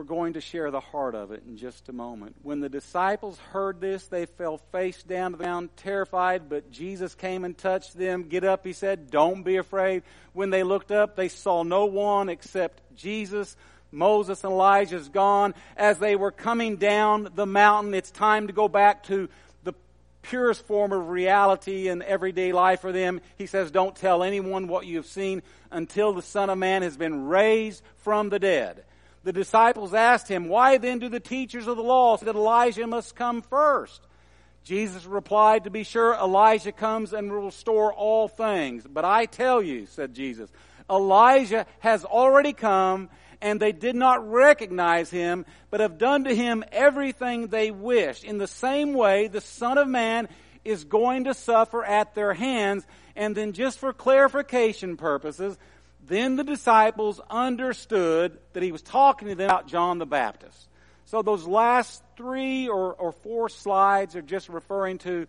we're 0.02 0.06
going 0.06 0.34
to 0.34 0.42
share 0.42 0.72
the 0.72 0.80
heart 0.80 1.14
of 1.14 1.32
it 1.32 1.44
in 1.48 1.58
just 1.58 1.88
a 1.88 1.94
moment. 1.94 2.36
When 2.42 2.60
the 2.60 2.70
disciples 2.70 3.38
heard 3.52 3.80
this, 3.80 4.08
they 4.08 4.26
fell 4.26 4.58
face 4.72 5.04
down 5.04 5.34
to 5.34 5.38
the 5.38 5.44
ground, 5.44 5.70
terrified, 5.78 6.50
but 6.50 6.72
Jesus 6.72 7.14
came 7.14 7.46
and 7.46 7.56
touched 7.56 7.96
them. 7.96 8.24
Get 8.24 8.44
up, 8.44 8.66
he 8.66 8.74
said, 8.74 9.12
don't 9.12 9.44
be 9.44 9.58
afraid. 9.58 10.02
When 10.34 10.50
they 10.50 10.64
looked 10.64 10.90
up, 10.90 11.16
they 11.16 11.28
saw 11.28 11.62
no 11.62 11.86
one 11.86 12.30
except 12.30 12.82
Jesus. 12.96 13.56
Moses 13.92 14.44
and 14.44 14.54
Elijah's 14.54 15.08
gone. 15.08 15.54
As 15.78 16.00
they 16.00 16.16
were 16.16 16.32
coming 16.32 16.78
down 16.78 17.30
the 17.36 17.46
mountain, 17.46 17.94
it's 17.94 18.10
time 18.10 18.48
to 18.48 18.54
go 18.54 18.68
back 18.68 19.04
to 19.04 19.30
the 19.64 19.76
purest 20.24 20.66
form 20.66 20.94
of 20.94 21.10
reality 21.10 21.90
in 21.90 22.02
everyday 22.02 22.54
life 22.54 22.82
for 22.82 22.92
them. 22.92 23.22
He 23.38 23.46
says, 23.46 23.70
don't 23.70 23.96
tell 23.96 24.24
anyone 24.24 24.68
what 24.68 24.88
you've 24.88 25.06
seen 25.06 25.44
until 25.70 26.12
the 26.12 26.24
Son 26.24 26.50
of 26.50 26.58
Man 26.58 26.82
has 26.82 26.98
been 26.98 27.28
raised 27.28 27.84
from 27.98 28.30
the 28.30 28.40
dead. 28.40 28.84
The 29.24 29.34
disciples 29.34 29.94
asked 29.94 30.28
him, 30.28 30.48
Why 30.48 30.78
then 30.78 31.00
do 31.00 31.10
the 31.10 31.20
teachers 31.20 31.68
of 31.68 31.78
the 31.78 31.84
law 31.84 32.18
say 32.18 32.26
that 32.26 32.36
Elijah 32.36 32.88
must 32.88 33.16
come 33.16 33.42
first? 33.42 34.02
Jesus 34.64 35.06
replied, 35.06 35.64
To 35.64 35.70
be 35.70 35.84
sure, 35.84 36.14
Elijah 36.14 36.72
comes 36.72 37.14
and 37.14 37.32
will 37.32 37.46
restore 37.46 37.94
all 37.94 38.28
things. 38.28 38.86
But 38.88 39.06
I 39.06 39.26
tell 39.26 39.62
you, 39.62 39.86
said 39.86 40.14
Jesus, 40.14 40.50
Elijah 40.90 41.66
has 41.80 42.04
already 42.06 42.54
come, 42.54 43.10
and 43.42 43.60
they 43.60 43.72
did 43.72 43.96
not 43.96 44.30
recognize 44.30 45.10
him, 45.10 45.46
but 45.70 45.80
have 45.80 45.98
done 45.98 46.26
to 46.26 46.36
him 46.36 46.64
everything 46.72 47.48
they 47.48 47.72
wished. 47.72 48.24
In 48.24 48.38
the 48.38 48.48
same 48.48 48.94
way, 48.94 49.28
the 49.28 49.42
Son 49.42 49.78
of 49.78 49.88
Man 49.88 50.28
is 50.64 50.84
going 50.84 51.24
to 51.24 51.34
suffer 51.34 51.84
at 51.84 52.14
their 52.14 52.34
hands. 52.34 52.86
And 53.16 53.36
then, 53.36 53.54
just 53.54 53.80
for 53.80 53.94
clarification 53.94 54.96
purposes, 54.96 55.58
then 56.08 56.36
the 56.36 56.44
disciples 56.44 57.22
understood 57.30 58.38
that 58.54 58.64
he 58.64 58.72
was 58.72 58.82
talking 58.82 59.28
to 59.30 59.36
them 59.36 59.50
about 59.50 59.68
John 59.68 60.00
the 60.00 60.06
Baptist. 60.06 60.68
So 61.06 61.22
those 61.22 61.46
last 61.46 62.02
three 62.18 62.68
or, 62.68 62.94
or 62.94 63.12
four 63.12 63.50
slides 63.50 64.16
are 64.16 64.22
just 64.22 64.50
referring 64.50 64.98
to, 65.00 65.28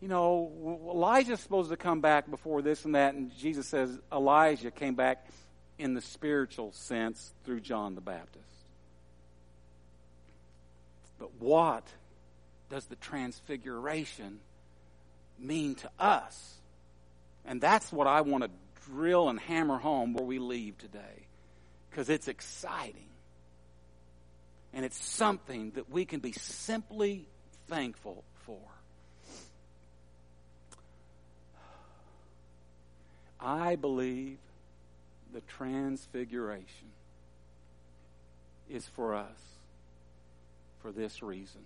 you 0.00 0.08
know, 0.08 0.80
Elijah's 0.90 1.40
supposed 1.40 1.70
to 1.70 1.76
come 1.76 2.00
back 2.00 2.30
before 2.30 2.62
this 2.62 2.84
and 2.84 2.94
that, 2.94 3.14
and 3.14 3.34
Jesus 3.36 3.66
says 3.66 3.98
Elijah 4.12 4.70
came 4.70 4.94
back 4.94 5.26
in 5.78 5.94
the 5.94 6.02
spiritual 6.02 6.72
sense 6.72 7.32
through 7.44 7.60
John 7.60 7.94
the 7.94 8.00
Baptist. 8.00 8.44
But 11.18 11.30
what 11.38 11.84
does 12.70 12.86
the 12.86 12.96
transfiguration 12.96 14.40
mean 15.38 15.74
to 15.76 15.90
us? 15.98 16.54
And 17.44 17.60
that's 17.60 17.90
what 17.92 18.06
I 18.06 18.20
want 18.20 18.44
to 18.44 18.50
drill 18.90 19.28
and 19.28 19.38
hammer 19.38 19.78
home 19.78 20.12
where 20.12 20.24
we 20.24 20.38
leave 20.38 20.78
today. 20.78 21.26
Because 21.88 22.08
it's 22.08 22.28
exciting. 22.28 23.08
And 24.72 24.84
it's 24.84 25.04
something 25.04 25.72
that 25.72 25.90
we 25.90 26.04
can 26.04 26.20
be 26.20 26.32
simply 26.32 27.26
thankful 27.68 28.24
for. 28.46 28.60
I 33.40 33.76
believe 33.76 34.38
the 35.32 35.40
transfiguration 35.42 36.88
is 38.68 38.86
for 38.86 39.14
us 39.14 39.40
for 40.82 40.92
this 40.92 41.22
reason. 41.22 41.62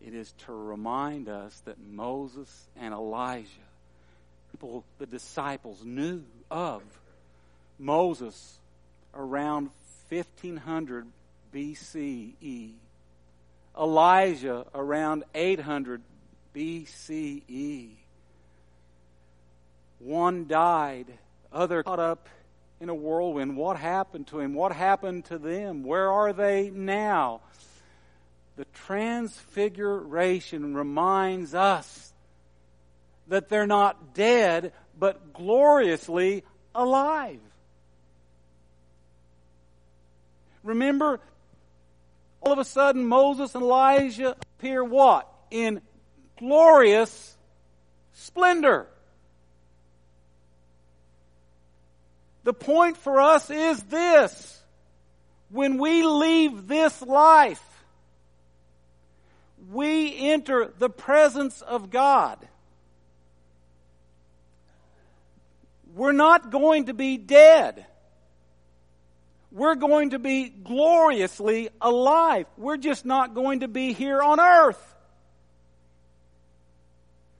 It 0.00 0.14
is 0.14 0.32
to 0.46 0.52
remind 0.52 1.28
us 1.28 1.60
that 1.66 1.76
Moses 1.78 2.68
and 2.76 2.94
Elijah, 2.94 3.48
people, 4.50 4.84
the 4.98 5.06
disciples, 5.06 5.84
knew 5.84 6.22
of 6.50 6.82
Moses 7.78 8.58
around 9.14 9.70
1500 10.08 11.06
BCE, 11.54 12.72
Elijah 13.78 14.66
around 14.74 15.24
800 15.34 16.02
BCE. 16.54 17.90
One 19.98 20.46
died, 20.46 21.06
other 21.52 21.82
caught 21.82 21.98
up 21.98 22.28
in 22.80 22.88
a 22.88 22.94
whirlwind. 22.94 23.56
What 23.56 23.76
happened 23.76 24.26
to 24.28 24.40
him? 24.40 24.54
What 24.54 24.72
happened 24.72 25.26
to 25.26 25.38
them? 25.38 25.84
Where 25.84 26.10
are 26.10 26.32
they 26.32 26.70
now? 26.70 27.40
The 28.56 28.64
transfiguration 28.86 30.74
reminds 30.74 31.54
us 31.54 32.09
that 33.30 33.48
they're 33.48 33.66
not 33.66 34.12
dead, 34.12 34.72
but 34.98 35.32
gloriously 35.32 36.44
alive. 36.74 37.40
Remember, 40.62 41.20
all 42.42 42.52
of 42.52 42.58
a 42.58 42.64
sudden 42.64 43.06
Moses 43.06 43.54
and 43.54 43.62
Elijah 43.62 44.36
appear 44.58 44.84
what? 44.84 45.28
In 45.50 45.80
glorious 46.38 47.36
splendor. 48.12 48.88
The 52.42 52.52
point 52.52 52.96
for 52.96 53.20
us 53.20 53.48
is 53.48 53.80
this. 53.84 54.60
When 55.50 55.78
we 55.78 56.02
leave 56.02 56.66
this 56.66 57.00
life, 57.00 57.62
we 59.70 60.16
enter 60.32 60.72
the 60.78 60.90
presence 60.90 61.62
of 61.62 61.90
God. 61.90 62.38
We're 66.00 66.12
not 66.12 66.50
going 66.50 66.86
to 66.86 66.94
be 66.94 67.18
dead. 67.18 67.84
We're 69.52 69.74
going 69.74 70.10
to 70.10 70.18
be 70.18 70.48
gloriously 70.48 71.68
alive. 71.78 72.46
We're 72.56 72.78
just 72.78 73.04
not 73.04 73.34
going 73.34 73.60
to 73.60 73.68
be 73.68 73.92
here 73.92 74.22
on 74.22 74.40
earth. 74.40 74.82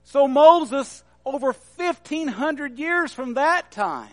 So 0.03 0.27
Moses, 0.27 1.03
over 1.25 1.55
1500 1.77 2.77
years 2.77 3.11
from 3.11 3.33
that 3.33 3.71
time, 3.71 4.09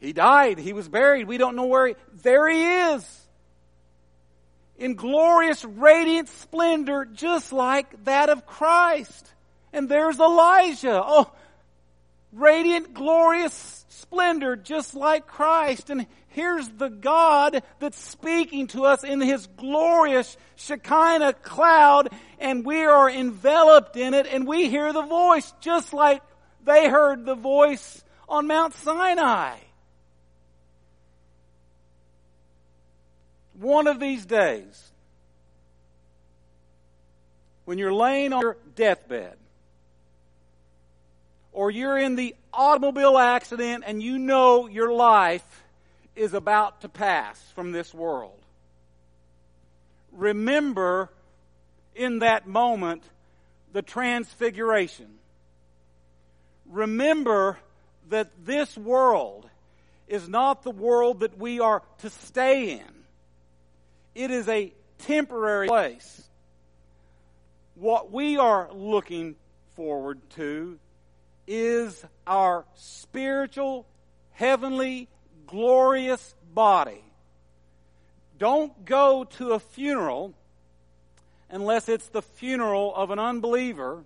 he 0.00 0.14
died. 0.14 0.58
He 0.58 0.72
was 0.72 0.88
buried. 0.88 1.28
We 1.28 1.36
don't 1.36 1.54
know 1.54 1.66
where 1.66 1.88
he, 1.88 1.94
there 2.22 2.48
he 2.48 2.64
is. 2.64 3.28
In 4.78 4.94
glorious, 4.94 5.62
radiant 5.66 6.30
splendor, 6.30 7.04
just 7.04 7.52
like 7.52 8.04
that 8.04 8.30
of 8.30 8.46
Christ. 8.46 9.34
And 9.76 9.90
there's 9.90 10.18
Elijah. 10.18 11.02
Oh, 11.04 11.30
radiant, 12.32 12.94
glorious 12.94 13.84
splendor, 13.90 14.56
just 14.56 14.94
like 14.94 15.26
Christ. 15.26 15.90
And 15.90 16.06
here's 16.28 16.66
the 16.66 16.88
God 16.88 17.62
that's 17.78 17.98
speaking 17.98 18.68
to 18.68 18.86
us 18.86 19.04
in 19.04 19.20
his 19.20 19.46
glorious 19.58 20.38
Shekinah 20.56 21.34
cloud, 21.34 22.08
and 22.38 22.64
we 22.64 22.86
are 22.86 23.10
enveloped 23.10 23.98
in 23.98 24.14
it, 24.14 24.26
and 24.26 24.48
we 24.48 24.70
hear 24.70 24.94
the 24.94 25.02
voice 25.02 25.52
just 25.60 25.92
like 25.92 26.22
they 26.64 26.88
heard 26.88 27.26
the 27.26 27.34
voice 27.34 28.02
on 28.30 28.46
Mount 28.46 28.72
Sinai. 28.76 29.58
One 33.60 33.86
of 33.88 34.00
these 34.00 34.24
days, 34.24 34.90
when 37.66 37.76
you're 37.76 37.92
laying 37.92 38.32
on 38.32 38.40
your 38.40 38.56
deathbed, 38.74 39.36
or 41.56 41.70
you're 41.70 41.96
in 41.96 42.16
the 42.16 42.36
automobile 42.52 43.16
accident 43.16 43.82
and 43.86 44.02
you 44.02 44.18
know 44.18 44.66
your 44.66 44.92
life 44.92 45.64
is 46.14 46.34
about 46.34 46.82
to 46.82 46.88
pass 46.88 47.42
from 47.54 47.72
this 47.72 47.94
world, 47.94 48.38
remember 50.12 51.08
in 51.94 52.18
that 52.18 52.46
moment 52.46 53.02
the 53.72 53.80
transfiguration. 53.80 55.06
Remember 56.66 57.58
that 58.10 58.28
this 58.44 58.76
world 58.76 59.48
is 60.08 60.28
not 60.28 60.62
the 60.62 60.70
world 60.70 61.20
that 61.20 61.38
we 61.38 61.58
are 61.58 61.82
to 62.00 62.10
stay 62.10 62.72
in. 62.72 62.94
It 64.14 64.30
is 64.30 64.46
a 64.46 64.74
temporary 64.98 65.68
place. 65.68 66.22
What 67.76 68.12
we 68.12 68.36
are 68.36 68.70
looking 68.74 69.36
forward 69.74 70.20
to 70.36 70.78
is 71.46 72.04
our 72.26 72.64
spiritual, 72.74 73.86
heavenly, 74.32 75.08
glorious 75.46 76.34
body. 76.52 77.02
Don't 78.38 78.84
go 78.84 79.24
to 79.24 79.52
a 79.52 79.60
funeral 79.60 80.34
unless 81.50 81.88
it's 81.88 82.08
the 82.08 82.22
funeral 82.22 82.94
of 82.94 83.10
an 83.10 83.18
unbeliever 83.18 84.04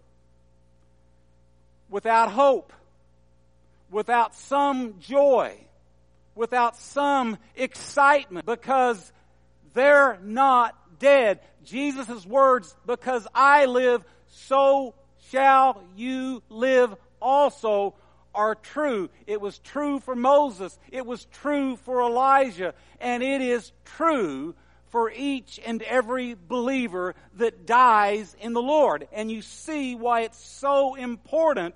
without 1.88 2.31
hope, 2.31 2.72
without 3.90 4.35
some 4.35 5.00
joy, 5.00 5.57
without 6.35 6.76
some 6.76 7.38
excitement, 7.57 8.46
because 8.46 9.12
they're 9.74 10.18
not 10.22 10.76
dead. 10.98 11.40
Jesus' 11.64 12.24
words, 12.24 12.74
because 12.87 13.26
I 13.35 13.66
live, 13.66 14.05
so 14.29 14.94
shall 15.31 15.83
you 15.96 16.42
live 16.48 16.94
also, 17.20 17.94
are 18.35 18.54
true. 18.54 19.11
It 19.26 19.40
was 19.40 19.59
true 19.59 20.00
for 20.00 20.14
Moses. 20.14 20.78
It 20.90 21.04
was 21.04 21.24
true 21.26 21.76
for 21.76 22.02
Elijah. 22.02 22.74
And 23.00 23.22
it 23.22 23.40
is 23.40 23.72
true 23.85 24.54
for 24.90 25.11
each 25.11 25.61
and 25.64 25.83
every 25.83 26.35
believer 26.35 27.14
that 27.37 27.66
dies 27.66 28.37
in 28.40 28.52
the 28.52 28.62
Lord. 28.62 29.09
And 29.12 29.30
you 29.30 29.42
see 29.42 29.94
why 29.94 30.22
it's 30.22 30.42
so 30.42 30.94
important 30.94 31.74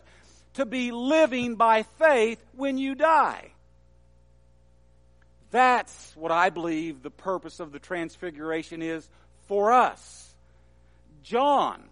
to 0.54 0.66
be 0.66 0.92
living 0.92 1.57
by 1.57 1.83
faith 1.98 2.44
when 2.57 2.78
you 2.78 2.94
die. 2.94 3.50
That's 5.50 6.12
what 6.16 6.33
I 6.33 6.50
believe 6.50 7.02
the 7.02 7.11
purpose 7.11 7.61
of 7.61 7.70
the 7.70 7.78
transfiguration 7.78 8.83
is 8.83 9.09
for 9.46 9.72
us. 9.72 10.35
John, 11.22 11.83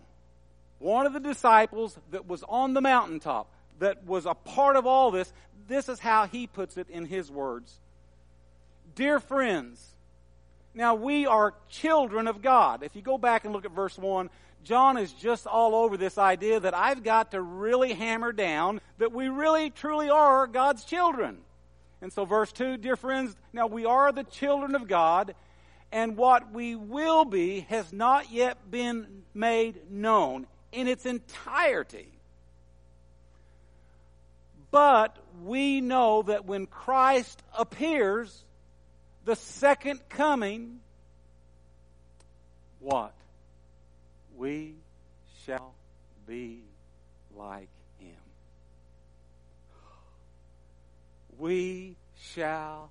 one 0.83 1.07
of 1.07 1.13
the 1.13 1.21
disciples 1.21 1.99
that 2.11 2.27
was 2.27 2.43
on 2.49 2.75
the 2.75 2.81
mountaintop, 2.81 3.49
that 3.79 4.05
was 4.05 4.27
a 4.27 4.35
part 4.35 4.77
of 4.77 4.87
all 4.87 5.11
this, 5.11 5.33
this 5.69 5.89
is 5.89 5.99
how 5.99 6.27
he 6.27 6.47
puts 6.47 6.77
it 6.77 6.89
in 6.91 7.05
his 7.05 7.31
words. 7.31 7.81
Dear 8.95 9.21
friends, 9.21 9.95
now 10.75 10.95
we 10.95 11.27
are 11.27 11.55
children 11.69 12.27
of 12.27 12.43
God. 12.43 12.83
If 12.83 12.97
you 12.97 13.03
go 13.03 13.19
back 13.19 13.45
and 13.45 13.53
look 13.53 13.65
at 13.65 13.73
verse 13.73 13.97
1, 13.97 14.29
John 14.65 14.97
is 14.97 15.13
just 15.13 15.47
all 15.47 15.75
over 15.75 15.97
this 15.97 16.19
idea 16.19 16.61
that 16.61 16.75
I've 16.75 17.03
got 17.03 17.33
to 17.33 17.41
really 17.41 17.95
hammer 17.95 18.33
down 18.33 18.81
that 18.99 19.13
we 19.13 19.29
really 19.29 19.71
truly 19.71 20.09
are 20.09 20.47
God's 20.47 20.85
children. 20.85 21.39
And 22.01 22.13
so, 22.13 22.25
verse 22.25 22.53
2, 22.53 22.77
dear 22.77 22.97
friends, 22.97 23.37
now 23.53 23.67
we 23.67 23.85
are 23.85 24.13
the 24.13 24.25
children 24.25 24.75
of 24.75 24.89
God, 24.89 25.35
and 25.91 26.17
what 26.17 26.53
we 26.53 26.75
will 26.75 27.25
be 27.25 27.61
has 27.69 27.93
not 27.93 28.31
yet 28.31 28.71
been 28.71 29.23
made 29.35 29.91
known 29.91 30.47
in 30.73 30.89
its 30.89 31.07
entirety. 31.07 32.09
But 34.71 35.17
we 35.45 35.81
know 35.81 36.23
that 36.23 36.47
when 36.47 36.67
Christ 36.67 37.43
appears, 37.57 38.45
the 39.25 39.37
second 39.37 40.01
coming, 40.09 40.81
what? 42.81 43.13
We 44.37 44.75
shall 45.45 45.75
be 46.27 46.61
like 47.37 47.69
him. 47.99 48.17
we 51.43 51.97
shall 52.21 52.89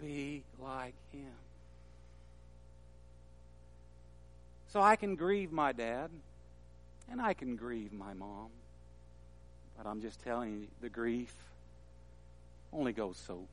be 0.00 0.42
like 0.60 0.94
him. 1.12 1.32
So 4.72 4.80
I 4.80 4.96
can 4.96 5.14
grieve 5.14 5.52
my 5.52 5.70
dad, 5.70 6.10
and 7.12 7.20
I 7.20 7.34
can 7.34 7.56
grieve 7.56 7.92
my 7.92 8.14
mom. 8.14 8.48
But 9.76 9.86
I'm 9.86 10.00
just 10.00 10.20
telling 10.24 10.62
you, 10.62 10.66
the 10.80 10.88
grief 10.88 11.34
only 12.72 12.92
goes 12.92 13.22
so 13.26 13.46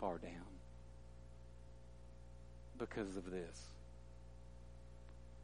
far 0.00 0.18
down 0.18 0.32
because 2.78 3.16
of 3.16 3.30
this. 3.30 3.62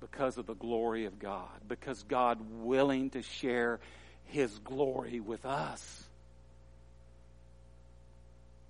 Because 0.00 0.38
of 0.38 0.46
the 0.46 0.54
glory 0.54 1.06
of 1.06 1.20
God. 1.20 1.48
Because 1.68 2.02
God 2.02 2.40
willing 2.62 3.10
to 3.10 3.22
share 3.22 3.78
His 4.26 4.58
glory 4.58 5.20
with 5.20 5.46
us. 5.46 6.02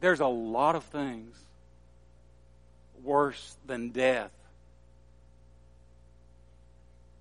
There's 0.00 0.20
a 0.20 0.26
lot 0.26 0.76
of 0.76 0.84
things 0.84 1.34
worse 3.02 3.56
than 3.66 3.88
death. 3.90 4.30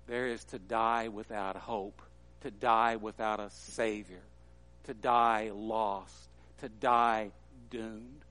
There 0.06 0.26
is 0.26 0.44
to 0.44 0.58
die 0.58 1.08
without 1.08 1.56
hope, 1.56 2.02
to 2.42 2.50
die 2.50 2.96
without 2.96 3.40
a 3.40 3.50
Savior, 3.50 4.22
to 4.84 4.94
die 4.94 5.50
lost, 5.54 6.28
to 6.60 6.68
die 6.68 7.30
doomed. 7.70 8.22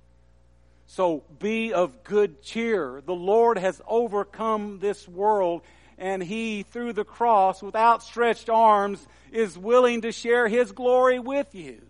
So 0.88 1.24
be 1.39 1.74
of 1.74 2.03
good 2.03 2.41
cheer. 2.41 3.01
The 3.05 3.15
Lord 3.15 3.57
has 3.57 3.82
overcome 3.88 4.80
this 4.80 5.07
world, 5.07 5.61
and 5.97 6.22
He, 6.22 6.63
through 6.63 6.93
the 6.93 7.05
cross, 7.05 7.63
with 7.63 7.76
outstretched 7.76 8.49
arms, 8.49 9.07
is 9.32 9.57
willing 9.57 10.01
to 10.01 10.11
share 10.11 10.49
His 10.49 10.74
glory 10.74 11.19
with 11.19 11.55
you. 11.55 11.82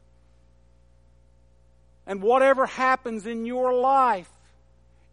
And 2.06 2.22
whatever 2.22 2.68
happens 2.68 3.26
in 3.26 3.46
your 3.46 3.74
life, 3.74 4.30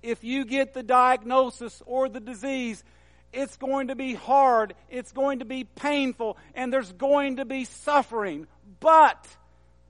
if 0.03 0.23
you 0.23 0.45
get 0.45 0.75
the 0.75 0.83
diagnosis 0.83 1.83
or 1.87 2.09
the 2.09 2.21
disease, 2.21 2.85
it's 3.33 3.57
going 3.57 3.89
to 3.89 3.95
be 3.95 4.15
hard, 4.15 4.75
it's 4.89 5.13
going 5.13 5.41
to 5.41 5.45
be 5.45 5.65
painful, 5.65 6.37
and 6.55 6.73
there's 6.73 6.93
going 6.93 7.37
to 7.37 7.45
be 7.45 7.65
suffering. 7.65 8.47
But 8.81 9.27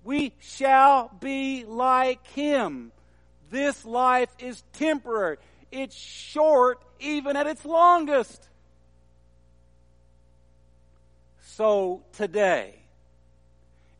we 0.04 0.32
shall 0.40 1.10
be 1.20 1.64
like 1.64 2.26
Him. 2.28 2.92
This 3.50 3.84
life 3.84 4.30
is 4.38 4.62
temporary. 4.74 5.36
It's 5.70 5.96
short 5.96 6.82
even 7.00 7.36
at 7.36 7.46
its 7.46 7.64
longest. 7.64 8.48
So 11.40 12.02
today, 12.12 12.74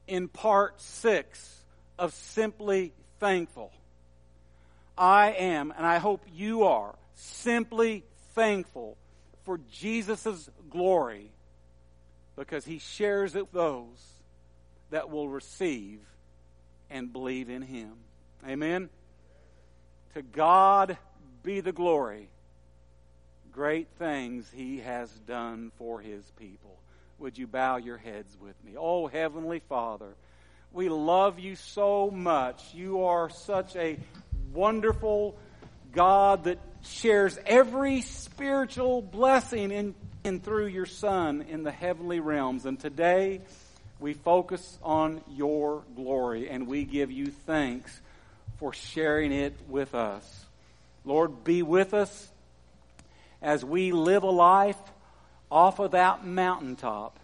in 0.06 0.28
part 0.28 0.80
six 0.80 1.62
of 1.98 2.12
Simply 2.12 2.92
Thankful, 3.20 3.72
I 4.96 5.30
am, 5.32 5.72
and 5.76 5.86
I 5.86 5.98
hope 5.98 6.22
you 6.32 6.64
are, 6.64 6.94
simply 7.14 8.04
thankful 8.34 8.96
for 9.48 9.60
Jesus' 9.72 10.50
glory 10.68 11.30
because 12.36 12.66
he 12.66 12.78
shares 12.78 13.34
it 13.34 13.44
with 13.44 13.52
those 13.52 14.12
that 14.90 15.08
will 15.08 15.26
receive 15.26 16.00
and 16.90 17.10
believe 17.14 17.48
in 17.48 17.62
him. 17.62 17.94
Amen. 18.46 18.90
To 20.12 20.20
God 20.20 20.98
be 21.42 21.60
the 21.60 21.72
glory. 21.72 22.28
Great 23.50 23.88
things 23.98 24.46
he 24.54 24.80
has 24.80 25.10
done 25.10 25.72
for 25.78 25.98
his 25.98 26.30
people. 26.32 26.78
Would 27.18 27.38
you 27.38 27.46
bow 27.46 27.78
your 27.78 27.96
heads 27.96 28.36
with 28.38 28.62
me? 28.62 28.74
Oh, 28.76 29.06
Heavenly 29.06 29.62
Father, 29.66 30.14
we 30.74 30.90
love 30.90 31.38
you 31.38 31.56
so 31.56 32.10
much. 32.10 32.74
You 32.74 33.04
are 33.04 33.30
such 33.30 33.76
a 33.76 33.98
wonderful 34.52 35.38
God 35.92 36.44
that 36.44 36.58
shares 36.82 37.38
every 37.46 38.02
spiritual 38.02 39.02
blessing 39.02 39.70
in, 39.70 39.94
in 40.24 40.40
through 40.40 40.66
your 40.66 40.86
Son 40.86 41.42
in 41.42 41.62
the 41.62 41.72
heavenly 41.72 42.20
realms. 42.20 42.66
And 42.66 42.78
today, 42.78 43.40
we 44.00 44.14
focus 44.14 44.78
on 44.82 45.22
your 45.28 45.82
glory 45.96 46.48
and 46.48 46.66
we 46.66 46.84
give 46.84 47.10
you 47.10 47.26
thanks 47.26 48.00
for 48.58 48.72
sharing 48.72 49.32
it 49.32 49.54
with 49.68 49.94
us. 49.94 50.46
Lord, 51.04 51.44
be 51.44 51.62
with 51.62 51.94
us 51.94 52.28
as 53.40 53.64
we 53.64 53.92
live 53.92 54.22
a 54.22 54.30
life 54.30 54.78
off 55.50 55.78
of 55.78 55.92
that 55.92 56.24
mountaintop 56.24 57.18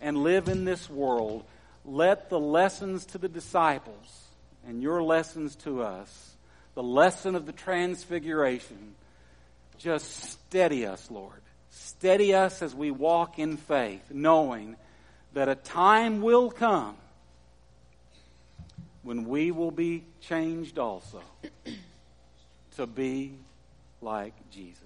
and 0.00 0.18
live 0.18 0.48
in 0.48 0.64
this 0.64 0.88
world. 0.90 1.44
Let 1.84 2.28
the 2.28 2.40
lessons 2.40 3.06
to 3.06 3.18
the 3.18 3.28
disciples 3.28 4.24
and 4.66 4.82
your 4.82 5.02
lessons 5.02 5.56
to 5.56 5.82
us, 5.82 6.34
the 6.74 6.82
lesson 6.82 7.34
of 7.34 7.46
the 7.46 7.52
transfiguration, 7.52 8.94
just 9.78 10.10
steady 10.30 10.86
us, 10.86 11.10
Lord. 11.10 11.40
Steady 11.70 12.34
us 12.34 12.62
as 12.62 12.74
we 12.74 12.90
walk 12.90 13.38
in 13.38 13.56
faith, 13.56 14.02
knowing 14.10 14.76
that 15.32 15.48
a 15.48 15.54
time 15.54 16.20
will 16.20 16.50
come 16.50 16.96
when 19.02 19.24
we 19.24 19.50
will 19.50 19.70
be 19.70 20.04
changed 20.20 20.78
also 20.78 21.22
to 22.76 22.86
be 22.86 23.34
like 24.00 24.34
Jesus. 24.50 24.82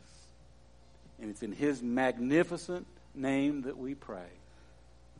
And 1.20 1.30
it's 1.30 1.42
in 1.42 1.52
His 1.52 1.82
magnificent 1.82 2.86
name 3.14 3.62
that 3.62 3.78
we 3.78 3.94
pray. 3.94 4.30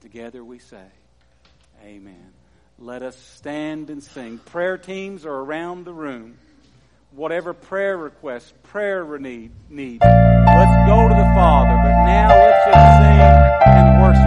Together 0.00 0.44
we 0.44 0.58
say, 0.58 0.84
Amen. 1.82 2.32
Let 2.78 3.02
us 3.02 3.16
stand 3.16 3.90
and 3.90 4.02
sing. 4.02 4.38
Prayer 4.38 4.78
teams 4.78 5.24
are 5.24 5.34
around 5.34 5.84
the 5.84 5.94
room. 5.94 6.38
Whatever 7.14 7.54
prayer 7.54 7.96
requests, 7.96 8.52
prayer 8.64 9.04
need, 9.20 9.52
need. 9.70 10.00
Let's 10.02 10.88
go 10.90 11.06
to 11.06 11.14
the 11.14 11.30
Father, 11.30 11.78
but 11.78 11.94
now 12.10 12.26
let's 12.26 12.64
just 12.66 12.98
sing 12.98 13.20
and 13.70 14.02
worship 14.02 14.23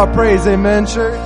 our 0.00 0.10
praise. 0.14 0.46
Amen, 0.46 0.86
church. 0.86 1.19